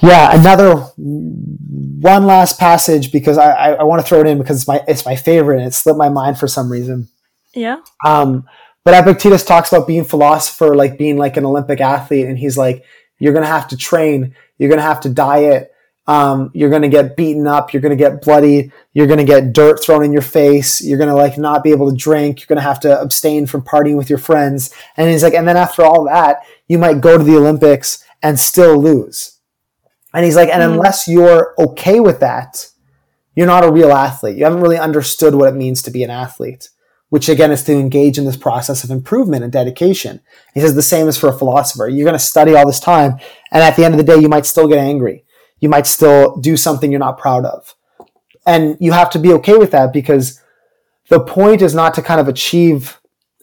yeah, 0.02 0.38
another 0.38 0.76
one 0.96 2.26
last 2.26 2.58
passage 2.58 3.10
because 3.10 3.38
I, 3.38 3.50
I, 3.50 3.72
I 3.72 3.82
want 3.84 4.02
to 4.02 4.06
throw 4.06 4.20
it 4.20 4.26
in 4.26 4.38
because 4.38 4.58
it's 4.58 4.68
my 4.68 4.82
it's 4.86 5.06
my 5.06 5.16
favorite 5.16 5.58
and 5.58 5.66
it 5.66 5.74
slipped 5.74 5.98
my 5.98 6.08
mind 6.08 6.38
for 6.38 6.46
some 6.46 6.70
reason. 6.70 7.08
Yeah. 7.56 7.78
Um, 8.04 8.46
but 8.84 8.94
Epictetus 8.94 9.44
talks 9.44 9.72
about 9.72 9.88
being 9.88 10.04
philosopher, 10.04 10.76
like 10.76 10.96
being 10.98 11.16
like 11.16 11.36
an 11.36 11.44
Olympic 11.44 11.80
athlete, 11.80 12.26
and 12.26 12.38
he's 12.38 12.56
like, 12.56 12.84
you're 13.18 13.32
gonna 13.32 13.46
have 13.46 13.66
to 13.68 13.76
train, 13.76 14.36
you're 14.58 14.70
gonna 14.70 14.82
have 14.82 15.00
to 15.00 15.08
diet, 15.08 15.72
um, 16.06 16.52
you're 16.54 16.70
gonna 16.70 16.88
get 16.88 17.16
beaten 17.16 17.48
up, 17.48 17.72
you're 17.72 17.82
gonna 17.82 17.96
get 17.96 18.22
bloody, 18.22 18.70
you're 18.92 19.08
gonna 19.08 19.24
get 19.24 19.52
dirt 19.52 19.82
thrown 19.82 20.04
in 20.04 20.12
your 20.12 20.22
face, 20.22 20.80
you're 20.84 20.98
gonna 20.98 21.16
like 21.16 21.36
not 21.36 21.64
be 21.64 21.72
able 21.72 21.90
to 21.90 21.96
drink, 21.96 22.38
you're 22.38 22.46
gonna 22.46 22.60
have 22.60 22.78
to 22.80 23.00
abstain 23.00 23.46
from 23.46 23.62
partying 23.62 23.96
with 23.96 24.08
your 24.08 24.18
friends, 24.20 24.72
and 24.96 25.10
he's 25.10 25.22
like, 25.24 25.34
and 25.34 25.48
then 25.48 25.56
after 25.56 25.82
all 25.82 26.04
that, 26.04 26.42
you 26.68 26.78
might 26.78 27.00
go 27.00 27.18
to 27.18 27.24
the 27.24 27.36
Olympics 27.36 28.04
and 28.22 28.38
still 28.38 28.80
lose. 28.80 29.38
And 30.14 30.24
he's 30.24 30.36
like, 30.36 30.48
and 30.48 30.62
Mm. 30.62 30.74
unless 30.74 31.08
you're 31.08 31.54
okay 31.58 31.98
with 32.00 32.20
that, 32.20 32.68
you're 33.34 33.46
not 33.46 33.64
a 33.64 33.70
real 33.72 33.92
athlete. 33.92 34.36
You 34.36 34.44
haven't 34.44 34.62
really 34.62 34.78
understood 34.78 35.34
what 35.34 35.48
it 35.48 35.56
means 35.56 35.82
to 35.82 35.90
be 35.90 36.02
an 36.04 36.10
athlete, 36.10 36.68
which 37.08 37.28
again 37.28 37.50
is 37.50 37.62
to 37.64 37.72
engage 37.72 38.18
in 38.18 38.24
this 38.24 38.36
process 38.36 38.84
of 38.84 38.90
improvement 38.90 39.44
and 39.44 39.52
dedication. 39.52 40.20
He 40.54 40.60
says 40.60 40.74
the 40.74 40.82
same 40.82 41.08
is 41.08 41.16
for 41.16 41.28
a 41.28 41.38
philosopher. 41.38 41.88
You're 41.88 42.04
going 42.04 42.18
to 42.18 42.18
study 42.18 42.54
all 42.54 42.66
this 42.66 42.80
time, 42.80 43.18
and 43.52 43.62
at 43.62 43.76
the 43.76 43.84
end 43.84 43.94
of 43.94 43.98
the 43.98 44.04
day, 44.04 44.20
you 44.20 44.28
might 44.28 44.46
still 44.46 44.68
get 44.68 44.78
angry. 44.78 45.24
You 45.60 45.68
might 45.68 45.86
still 45.86 46.36
do 46.36 46.56
something 46.56 46.90
you're 46.90 47.00
not 47.00 47.18
proud 47.18 47.44
of. 47.44 47.74
And 48.46 48.76
you 48.80 48.92
have 48.92 49.10
to 49.10 49.18
be 49.18 49.32
okay 49.34 49.56
with 49.56 49.70
that 49.72 49.92
because 49.92 50.40
the 51.08 51.20
point 51.20 51.62
is 51.62 51.74
not 51.74 51.94
to 51.94 52.02
kind 52.02 52.20
of 52.20 52.28
achieve 52.28 53.00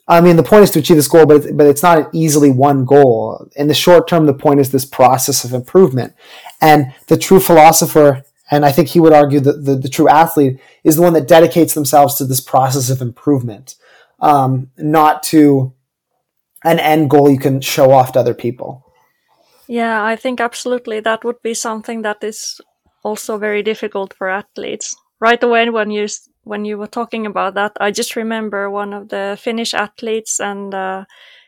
I 0.07 0.19
mean, 0.19 0.35
the 0.35 0.43
point 0.43 0.63
is 0.63 0.71
to 0.71 0.79
achieve 0.79 0.97
this 0.97 1.07
goal, 1.07 1.25
but 1.25 1.55
but 1.55 1.65
it's 1.65 1.83
not 1.83 1.97
an 1.97 2.05
easily 2.11 2.49
one 2.49 2.83
goal. 2.83 3.47
In 3.55 3.67
the 3.67 3.73
short 3.73 4.07
term, 4.07 4.25
the 4.25 4.33
point 4.33 4.59
is 4.59 4.71
this 4.71 4.85
process 4.85 5.45
of 5.45 5.53
improvement, 5.53 6.13
and 6.59 6.93
the 7.07 7.17
true 7.17 7.39
philosopher, 7.39 8.23
and 8.51 8.65
I 8.65 8.71
think 8.71 8.89
he 8.89 8.99
would 8.99 9.13
argue 9.13 9.39
that 9.39 9.65
the, 9.65 9.75
the 9.75 9.89
true 9.89 10.09
athlete 10.09 10.59
is 10.83 10.95
the 10.95 11.01
one 11.01 11.13
that 11.13 11.27
dedicates 11.27 11.73
themselves 11.73 12.15
to 12.15 12.25
this 12.25 12.41
process 12.41 12.89
of 12.89 13.01
improvement, 13.01 13.75
um, 14.19 14.69
not 14.77 15.23
to 15.23 15.73
an 16.63 16.79
end 16.79 17.09
goal 17.09 17.29
you 17.29 17.39
can 17.39 17.61
show 17.61 17.91
off 17.91 18.13
to 18.13 18.19
other 18.19 18.33
people. 18.33 18.85
Yeah, 19.67 20.03
I 20.03 20.15
think 20.15 20.41
absolutely 20.41 20.99
that 21.01 21.23
would 21.23 21.41
be 21.41 21.53
something 21.53 22.01
that 22.01 22.23
is 22.23 22.59
also 23.03 23.37
very 23.37 23.63
difficult 23.63 24.13
for 24.13 24.29
athletes. 24.29 24.95
Right 25.19 25.41
away 25.41 25.69
when 25.69 25.89
you 25.91 26.07
when 26.43 26.65
you 26.65 26.77
were 26.77 26.87
talking 26.87 27.25
about 27.25 27.53
that, 27.53 27.71
I 27.79 27.91
just 27.91 28.17
remember 28.17 28.69
one 28.69 28.93
of 28.93 29.07
the 29.07 29.37
Finnish 29.39 29.73
athletes, 29.73 30.41
and 30.41 30.73
uh, 30.73 31.05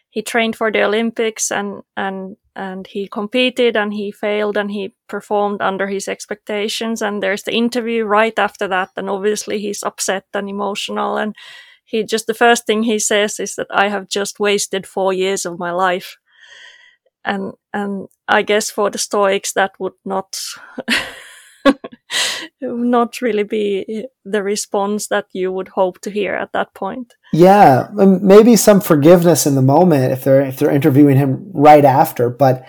he 0.10 0.22
trained 0.22 0.56
for 0.56 0.72
the 0.72 0.84
Olympics, 0.84 1.52
and 1.52 1.82
and 1.98 2.38
and 2.56 2.88
he 2.88 3.08
competed, 3.08 3.76
and 3.78 3.94
he 3.94 4.12
failed, 4.12 4.58
and 4.58 4.72
he 4.72 4.94
performed 5.08 5.62
under 5.62 5.88
his 5.88 6.08
expectations. 6.08 7.02
And 7.02 7.22
there's 7.24 7.44
the 7.44 7.54
interview 7.54 8.06
right 8.06 8.38
after 8.40 8.68
that, 8.68 8.92
and 8.98 9.10
obviously 9.10 9.60
he's 9.60 9.84
upset 9.84 10.26
and 10.34 10.50
emotional, 10.50 11.18
and 11.18 11.36
he 11.86 12.04
just 12.04 12.28
the 12.28 12.34
first 12.34 12.66
thing 12.66 12.84
he 12.84 13.00
says 13.00 13.40
is 13.40 13.56
that 13.56 13.68
I 13.72 13.90
have 13.90 14.10
just 14.10 14.40
wasted 14.40 14.88
four 14.88 15.14
years 15.14 15.46
of 15.46 15.60
my 15.60 15.72
life, 15.72 16.18
and 17.24 17.54
and 17.74 18.08
I 18.28 18.42
guess 18.42 18.70
for 18.70 18.90
the 18.90 18.98
Stoics 18.98 19.54
that 19.54 19.74
would 19.80 19.94
not. 20.06 20.38
not 22.62 23.22
really 23.22 23.44
be 23.44 24.06
the 24.24 24.44
response 24.44 25.08
that 25.08 25.26
you 25.34 25.52
would 25.52 25.70
hope 25.70 26.00
to 26.02 26.12
hear 26.12 26.36
at 26.36 26.54
that 26.54 26.74
point. 26.74 27.14
Yeah, 27.34 27.88
maybe 27.94 28.56
some 28.56 28.82
forgiveness 28.82 29.46
in 29.46 29.56
the 29.56 29.62
moment 29.62 30.12
if 30.12 30.24
they're 30.24 30.42
if 30.42 30.58
they're 30.58 30.72
interviewing 30.72 31.18
him 31.18 31.52
right 31.54 31.86
after. 31.86 32.30
But 32.30 32.66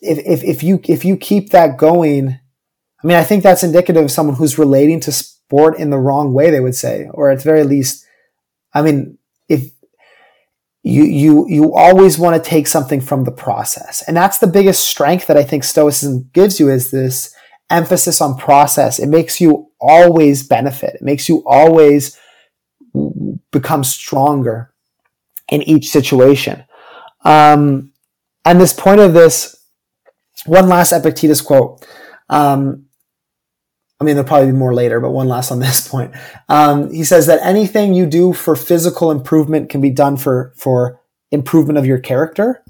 if, 0.00 0.18
if 0.18 0.44
if 0.44 0.62
you 0.62 0.80
if 0.84 1.04
you 1.04 1.16
keep 1.16 1.50
that 1.50 1.76
going, 1.76 2.38
I 3.02 3.06
mean, 3.06 3.16
I 3.16 3.24
think 3.24 3.42
that's 3.42 3.62
indicative 3.62 4.04
of 4.04 4.10
someone 4.10 4.36
who's 4.36 4.58
relating 4.58 5.00
to 5.00 5.12
sport 5.12 5.78
in 5.78 5.90
the 5.90 5.98
wrong 5.98 6.32
way. 6.32 6.50
They 6.50 6.60
would 6.60 6.74
say, 6.74 7.08
or 7.12 7.30
at 7.30 7.38
the 7.38 7.44
very 7.44 7.64
least, 7.64 8.04
I 8.74 8.82
mean, 8.82 9.18
if 9.48 9.70
you 10.82 11.04
you 11.04 11.46
you 11.48 11.74
always 11.74 12.18
want 12.18 12.42
to 12.42 12.50
take 12.50 12.66
something 12.66 13.00
from 13.00 13.24
the 13.24 13.32
process, 13.32 14.02
and 14.06 14.16
that's 14.16 14.38
the 14.38 14.46
biggest 14.46 14.88
strength 14.88 15.26
that 15.26 15.36
I 15.36 15.44
think 15.44 15.64
Stoicism 15.64 16.30
gives 16.32 16.58
you 16.58 16.70
is 16.70 16.90
this 16.90 17.34
emphasis 17.70 18.20
on 18.20 18.36
process, 18.36 18.98
it 18.98 19.08
makes 19.08 19.40
you 19.40 19.70
always 19.80 20.46
benefit. 20.46 20.96
It 20.96 21.02
makes 21.02 21.28
you 21.28 21.42
always 21.46 22.18
become 23.52 23.84
stronger 23.84 24.72
in 25.50 25.62
each 25.62 25.90
situation. 25.90 26.64
Um, 27.24 27.92
and 28.44 28.60
this 28.60 28.72
point 28.72 29.00
of 29.00 29.12
this, 29.12 29.56
one 30.46 30.68
last 30.68 30.92
Epictetus 30.92 31.40
quote. 31.40 31.86
Um, 32.28 32.86
I 34.00 34.04
mean, 34.04 34.14
there'll 34.14 34.28
probably 34.28 34.50
be 34.50 34.56
more 34.56 34.74
later, 34.74 34.98
but 34.98 35.10
one 35.10 35.28
last 35.28 35.50
on 35.50 35.58
this 35.58 35.86
point. 35.90 36.12
Um, 36.48 36.92
he 36.92 37.04
says 37.04 37.26
that 37.26 37.40
anything 37.42 37.94
you 37.94 38.06
do 38.06 38.32
for 38.32 38.56
physical 38.56 39.10
improvement 39.10 39.68
can 39.68 39.80
be 39.80 39.90
done 39.90 40.16
for, 40.16 40.54
for 40.56 41.00
improvement 41.30 41.78
of 41.78 41.86
your 41.86 41.98
character, 41.98 42.64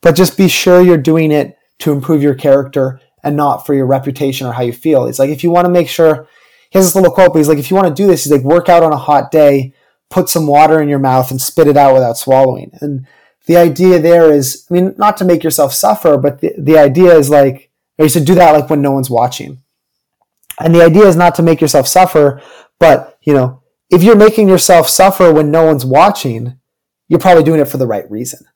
but 0.00 0.14
just 0.14 0.36
be 0.36 0.48
sure 0.48 0.80
you're 0.80 0.96
doing 0.96 1.32
it 1.32 1.58
to 1.80 1.92
improve 1.92 2.22
your 2.22 2.34
character 2.34 3.00
and 3.26 3.36
not 3.36 3.66
for 3.66 3.74
your 3.74 3.86
reputation 3.86 4.46
or 4.46 4.52
how 4.52 4.62
you 4.62 4.72
feel. 4.72 5.06
It's 5.06 5.18
like 5.18 5.30
if 5.30 5.42
you 5.42 5.50
want 5.50 5.64
to 5.64 5.72
make 5.72 5.88
sure 5.88 6.28
he 6.70 6.78
has 6.78 6.86
this 6.86 6.94
little 6.94 7.12
quote, 7.12 7.32
but 7.32 7.40
he's 7.40 7.48
like, 7.48 7.58
if 7.58 7.70
you 7.70 7.76
want 7.76 7.88
to 7.88 8.02
do 8.02 8.06
this, 8.06 8.22
he's 8.22 8.32
like, 8.32 8.42
work 8.42 8.68
out 8.68 8.84
on 8.84 8.92
a 8.92 8.96
hot 8.96 9.32
day, 9.32 9.74
put 10.10 10.28
some 10.28 10.46
water 10.46 10.80
in 10.80 10.88
your 10.88 11.00
mouth 11.00 11.32
and 11.32 11.42
spit 11.42 11.66
it 11.66 11.76
out 11.76 11.92
without 11.92 12.16
swallowing. 12.16 12.70
And 12.80 13.04
the 13.46 13.56
idea 13.56 13.98
there 13.98 14.30
is, 14.30 14.64
I 14.70 14.74
mean, 14.74 14.94
not 14.96 15.16
to 15.16 15.24
make 15.24 15.42
yourself 15.42 15.72
suffer, 15.72 16.16
but 16.16 16.40
the, 16.40 16.54
the 16.56 16.78
idea 16.78 17.16
is 17.16 17.28
like, 17.28 17.68
or 17.98 18.04
you 18.04 18.08
should 18.08 18.26
do 18.26 18.36
that 18.36 18.52
like 18.52 18.70
when 18.70 18.80
no 18.80 18.92
one's 18.92 19.10
watching. 19.10 19.58
And 20.60 20.72
the 20.72 20.84
idea 20.84 21.06
is 21.06 21.16
not 21.16 21.34
to 21.34 21.42
make 21.42 21.60
yourself 21.60 21.88
suffer, 21.88 22.40
but 22.78 23.18
you 23.22 23.34
know, 23.34 23.60
if 23.90 24.04
you're 24.04 24.14
making 24.14 24.48
yourself 24.48 24.88
suffer 24.88 25.32
when 25.32 25.50
no 25.50 25.64
one's 25.64 25.84
watching, 25.84 26.60
you're 27.08 27.18
probably 27.18 27.42
doing 27.42 27.60
it 27.60 27.68
for 27.68 27.78
the 27.78 27.86
right 27.88 28.08
reason 28.08 28.46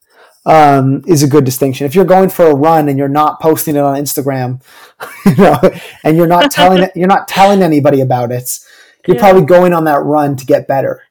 um, 0.50 1.04
is 1.06 1.22
a 1.22 1.28
good 1.28 1.44
distinction. 1.44 1.86
If 1.86 1.94
you're 1.94 2.04
going 2.04 2.28
for 2.28 2.46
a 2.46 2.54
run 2.54 2.88
and 2.88 2.98
you're 2.98 3.08
not 3.08 3.40
posting 3.40 3.76
it 3.76 3.80
on 3.80 3.96
Instagram, 3.96 4.62
you 5.26 5.36
know, 5.36 5.60
and 6.02 6.16
you're 6.16 6.26
not 6.26 6.50
telling 6.50 6.88
you're 6.96 7.06
not 7.08 7.28
telling 7.28 7.62
anybody 7.62 8.00
about 8.00 8.32
it, 8.32 8.58
you're 9.06 9.16
yeah. 9.16 9.22
probably 9.22 9.44
going 9.44 9.72
on 9.72 9.84
that 9.84 10.02
run 10.02 10.36
to 10.36 10.44
get 10.44 10.66
better 10.66 11.02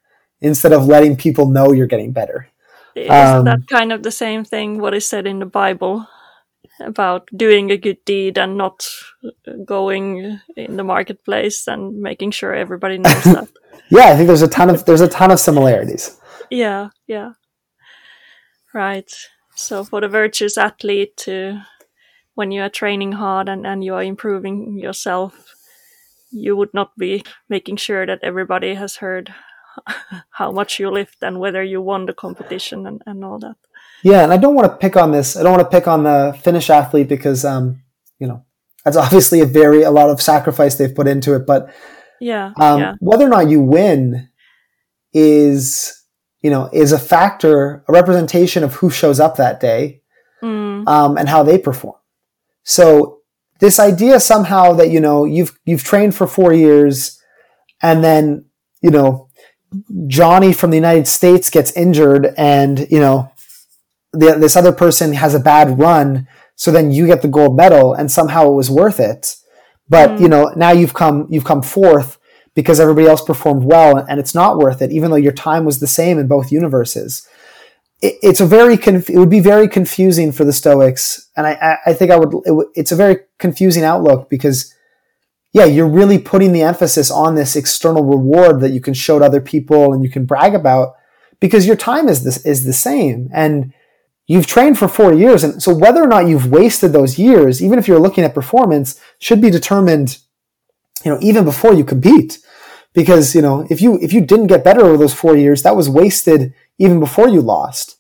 instead 0.42 0.74
of 0.74 0.86
letting 0.86 1.16
people 1.16 1.50
know 1.50 1.72
you're 1.72 1.88
getting 1.88 2.12
better. 2.12 2.50
Isn't 2.96 3.12
um, 3.12 3.46
that 3.46 3.68
kind 3.68 3.94
of 3.94 4.04
the 4.04 4.12
same 4.12 4.44
thing? 4.44 4.80
What 4.80 4.94
is 4.94 5.08
said 5.08 5.26
in 5.26 5.40
the 5.40 5.46
Bible 5.46 6.06
about 6.82 7.30
doing 7.34 7.72
a 7.72 7.78
good 7.78 8.04
deed 8.04 8.38
and 8.38 8.58
not 8.58 8.88
going 9.66 10.40
in 10.58 10.76
the 10.76 10.84
marketplace 10.84 11.68
and 11.68 12.02
making 12.02 12.32
sure 12.32 12.54
everybody 12.54 12.98
knows 12.98 13.24
that? 13.24 13.48
yeah, 13.90 14.10
I 14.10 14.16
think 14.16 14.28
there's 14.28 14.42
a 14.42 14.50
ton 14.50 14.70
of 14.70 14.84
there's 14.84 15.02
a 15.02 15.08
ton 15.08 15.32
of 15.32 15.40
similarities. 15.40 16.20
Yeah, 16.50 16.90
yeah. 17.08 17.34
Right. 18.74 19.12
So 19.56 19.84
for 19.84 20.02
the 20.02 20.08
virtuous 20.08 20.58
athlete 20.58 21.18
to 21.18 21.62
when 22.36 22.52
you 22.52 22.62
are 22.62 22.70
training 22.70 23.14
hard 23.14 23.50
and, 23.50 23.66
and 23.66 23.84
you 23.84 23.94
are 23.96 24.04
improving 24.04 24.78
yourself, 24.78 25.54
you 26.32 26.56
would 26.56 26.74
not 26.74 26.98
be 26.98 27.24
making 27.50 27.78
sure 27.78 28.06
that 28.06 28.20
everybody 28.24 28.76
has 28.76 28.98
heard 28.98 29.34
how 30.32 30.52
much 30.52 30.80
you 30.80 30.90
lift 30.90 31.18
and 31.22 31.40
whether 31.40 31.64
you 31.64 31.82
won 31.82 32.06
the 32.06 32.14
competition 32.14 32.86
and, 32.86 33.02
and 33.06 33.26
all 33.26 33.40
that. 33.40 33.56
Yeah, 34.04 34.24
and 34.24 34.32
I 34.32 34.38
don't 34.38 34.56
want 34.56 34.72
to 34.72 34.78
pick 34.78 34.96
on 34.96 35.12
this. 35.12 35.36
I 35.36 35.44
don't 35.44 35.52
want 35.52 35.70
to 35.70 35.78
pick 35.78 35.88
on 35.88 36.04
the 36.04 36.38
Finnish 36.42 36.70
athlete 36.70 37.10
because 37.10 37.44
um, 37.44 37.82
you 38.20 38.28
know, 38.28 38.46
that's 38.86 38.98
obviously 38.98 39.42
a 39.42 39.46
very 39.46 39.84
a 39.84 39.92
lot 39.92 40.10
of 40.10 40.22
sacrifice 40.22 40.76
they've 40.76 40.96
put 40.96 41.08
into 41.08 41.36
it. 41.36 41.46
But 41.46 41.74
yeah, 42.20 42.54
um, 42.58 42.80
yeah. 42.80 42.94
whether 43.00 43.26
or 43.26 43.30
not 43.30 43.50
you 43.50 43.62
win 43.62 44.30
is 45.14 45.99
you 46.42 46.50
know, 46.50 46.70
is 46.72 46.92
a 46.92 47.00
factor, 47.00 47.84
a 47.88 47.92
representation 47.92 48.64
of 48.64 48.76
who 48.76 48.90
shows 48.90 49.20
up 49.20 49.36
that 49.38 49.60
day 49.60 50.02
mm. 50.42 50.88
um, 50.88 51.18
and 51.18 51.30
how 51.30 51.44
they 51.44 51.58
perform. 51.58 51.96
So 52.64 53.20
this 53.60 53.80
idea 53.80 54.20
somehow 54.20 54.74
that 54.74 54.90
you 54.90 55.00
know 55.00 55.26
you've 55.26 55.58
you've 55.66 55.84
trained 55.84 56.16
for 56.16 56.28
four 56.28 56.54
years, 56.54 57.22
and 57.82 58.04
then 58.04 58.46
you 58.82 58.90
know 58.90 59.30
Johnny 60.08 60.54
from 60.54 60.72
the 60.72 60.78
United 60.78 61.08
States 61.08 61.50
gets 61.50 61.72
injured, 61.74 62.34
and 62.38 62.88
you 62.90 63.00
know 63.00 63.32
the, 64.14 64.36
this 64.36 64.56
other 64.56 64.72
person 64.72 65.14
has 65.14 65.36
a 65.36 65.40
bad 65.40 65.78
run, 65.80 66.28
so 66.56 66.72
then 66.72 66.92
you 66.92 67.06
get 67.06 67.22
the 67.22 67.28
gold 67.28 67.56
medal, 67.58 67.94
and 67.94 68.12
somehow 68.12 68.50
it 68.50 68.56
was 68.56 68.72
worth 68.72 69.00
it. 69.00 69.36
But 69.90 70.12
mm. 70.12 70.22
you 70.22 70.30
know 70.30 70.54
now 70.56 70.72
you've 70.72 70.94
come 70.94 71.28
you've 71.30 71.46
come 71.46 71.62
fourth 71.62 72.19
because 72.60 72.82
everybody 72.82 73.08
else 73.08 73.24
performed 73.24 73.64
well 73.64 73.96
and 73.96 74.20
it's 74.20 74.36
not 74.36 74.58
worth 74.58 74.82
it, 74.82 74.92
even 74.92 75.10
though 75.10 75.16
your 75.16 75.32
time 75.32 75.64
was 75.64 75.80
the 75.80 75.88
same 75.88 76.20
in 76.20 76.28
both 76.28 76.52
universes. 76.52 77.26
It, 78.02 78.16
it's 78.22 78.42
a 78.42 78.46
very 78.46 78.76
conf- 78.76 79.10
it 79.10 79.18
would 79.18 79.30
be 79.30 79.40
very 79.40 79.70
confusing 79.70 80.34
for 80.34 80.44
the 80.44 80.52
Stoics, 80.52 81.30
and 81.38 81.48
I, 81.48 81.78
I 81.86 81.94
think 81.94 82.12
I 82.12 82.18
would, 82.18 82.34
it 82.34 82.50
w- 82.50 82.70
it's 82.76 82.92
a 82.92 82.98
very 82.98 83.20
confusing 83.38 83.86
outlook 83.86 84.30
because 84.30 84.76
yeah, 85.54 85.64
you're 85.64 85.88
really 85.88 86.20
putting 86.20 86.52
the 86.52 86.64
emphasis 86.64 87.10
on 87.10 87.36
this 87.36 87.56
external 87.56 88.04
reward 88.04 88.60
that 88.60 88.72
you 88.72 88.82
can 88.82 88.94
show 88.94 89.20
to 89.20 89.24
other 89.26 89.40
people 89.40 89.94
and 89.94 90.04
you 90.04 90.10
can 90.10 90.26
brag 90.26 90.54
about 90.54 90.96
because 91.40 91.66
your 91.66 91.78
time 91.78 92.10
is 92.10 92.26
this 92.26 92.46
is 92.46 92.66
the 92.66 92.74
same 92.74 93.30
and 93.34 93.74
you've 94.28 94.48
trained 94.48 94.78
for 94.78 94.90
four 94.90 95.14
years 95.14 95.46
and 95.46 95.64
so 95.64 95.74
whether 95.74 96.04
or 96.04 96.08
not 96.08 96.28
you've 96.28 96.52
wasted 96.52 96.92
those 96.92 97.18
years 97.18 97.64
even 97.64 97.80
if 97.80 97.88
you're 97.88 98.00
looking 98.00 98.26
at 98.26 98.36
performance 98.36 99.00
should 99.18 99.42
be 99.42 99.50
determined 99.50 100.20
you 101.04 101.12
know, 101.12 101.20
even 101.22 101.46
before 101.46 101.74
you 101.74 101.84
compete. 101.84 102.40
Because, 103.00 103.34
you 103.36 103.42
know, 103.42 103.66
if 103.70 103.82
you 103.82 103.98
if 104.02 104.12
you 104.12 104.20
didn't 104.20 104.48
get 104.48 104.64
better 104.64 104.82
over 104.82 104.98
those 104.98 105.14
four 105.14 105.38
years, 105.38 105.64
that 105.64 105.78
was 105.78 105.90
wasted 105.90 106.54
even 106.78 107.00
before 107.00 107.30
you 107.30 107.42
lost. 107.42 107.96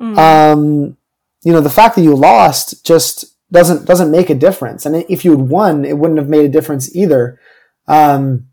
Mm. 0.00 0.16
Um, 0.16 0.96
you 1.42 1.52
know, 1.52 1.60
the 1.60 1.76
fact 1.78 1.96
that 1.96 2.02
you 2.02 2.14
lost 2.14 2.86
just 2.86 3.34
doesn't 3.50 3.84
doesn't 3.84 4.12
make 4.12 4.30
a 4.30 4.34
difference. 4.46 4.86
And 4.86 5.04
if 5.08 5.24
you 5.24 5.32
had 5.32 5.48
won, 5.48 5.84
it 5.84 5.98
wouldn't 5.98 6.20
have 6.20 6.28
made 6.28 6.44
a 6.44 6.56
difference 6.56 6.94
either. 6.94 7.40
Um, 7.88 8.46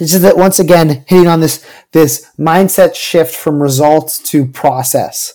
it's 0.00 0.10
just 0.10 0.22
that 0.22 0.36
once 0.36 0.58
again, 0.58 1.04
hitting 1.06 1.28
on 1.28 1.40
this 1.40 1.64
this 1.92 2.28
mindset 2.36 2.96
shift 2.96 3.34
from 3.34 3.62
results 3.62 4.18
to 4.30 4.46
process 4.46 5.34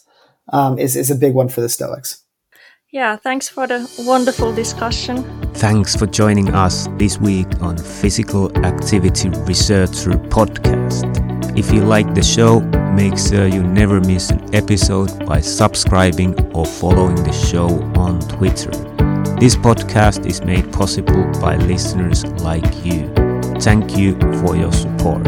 um, 0.50 0.78
is 0.78 0.98
is 0.98 1.10
a 1.10 1.16
big 1.16 1.34
one 1.34 1.48
for 1.48 1.62
the 1.62 1.70
Stoics. 1.70 2.24
Yeah, 2.96 3.18
thanks 3.18 3.50
for 3.50 3.68
the 3.68 3.91
wonderful 4.08 4.56
discussion. 4.56 5.22
Thanks 5.56 5.98
for 5.98 6.08
joining 6.08 6.56
us 6.56 6.88
this 6.98 7.18
week 7.20 7.62
on 7.62 7.78
Physical 7.78 8.50
Activity 8.66 9.28
Researcher 9.28 10.12
Podcast. 10.12 11.04
If 11.60 11.74
you 11.74 11.82
like 11.82 12.16
the 12.16 12.24
show, 12.24 12.62
make 12.96 13.18
sure 13.18 13.48
you 13.48 13.64
never 13.64 14.00
miss 14.00 14.30
an 14.30 14.56
episode 14.56 15.26
by 15.26 15.41
subscribing 15.41 16.39
or 16.56 16.66
following 16.66 17.22
the 17.22 17.34
show 17.34 17.68
on 18.00 18.22
Twitter. 18.30 18.72
This 19.41 19.58
podcast 19.58 20.26
is 20.26 20.41
made 20.46 20.72
possible 20.72 21.30
by 21.41 21.58
listeners 21.58 22.24
like 22.43 22.86
you. 22.86 23.14
Thank 23.60 23.98
you 23.98 24.18
for 24.39 24.56
your 24.56 24.72
support. 24.72 25.28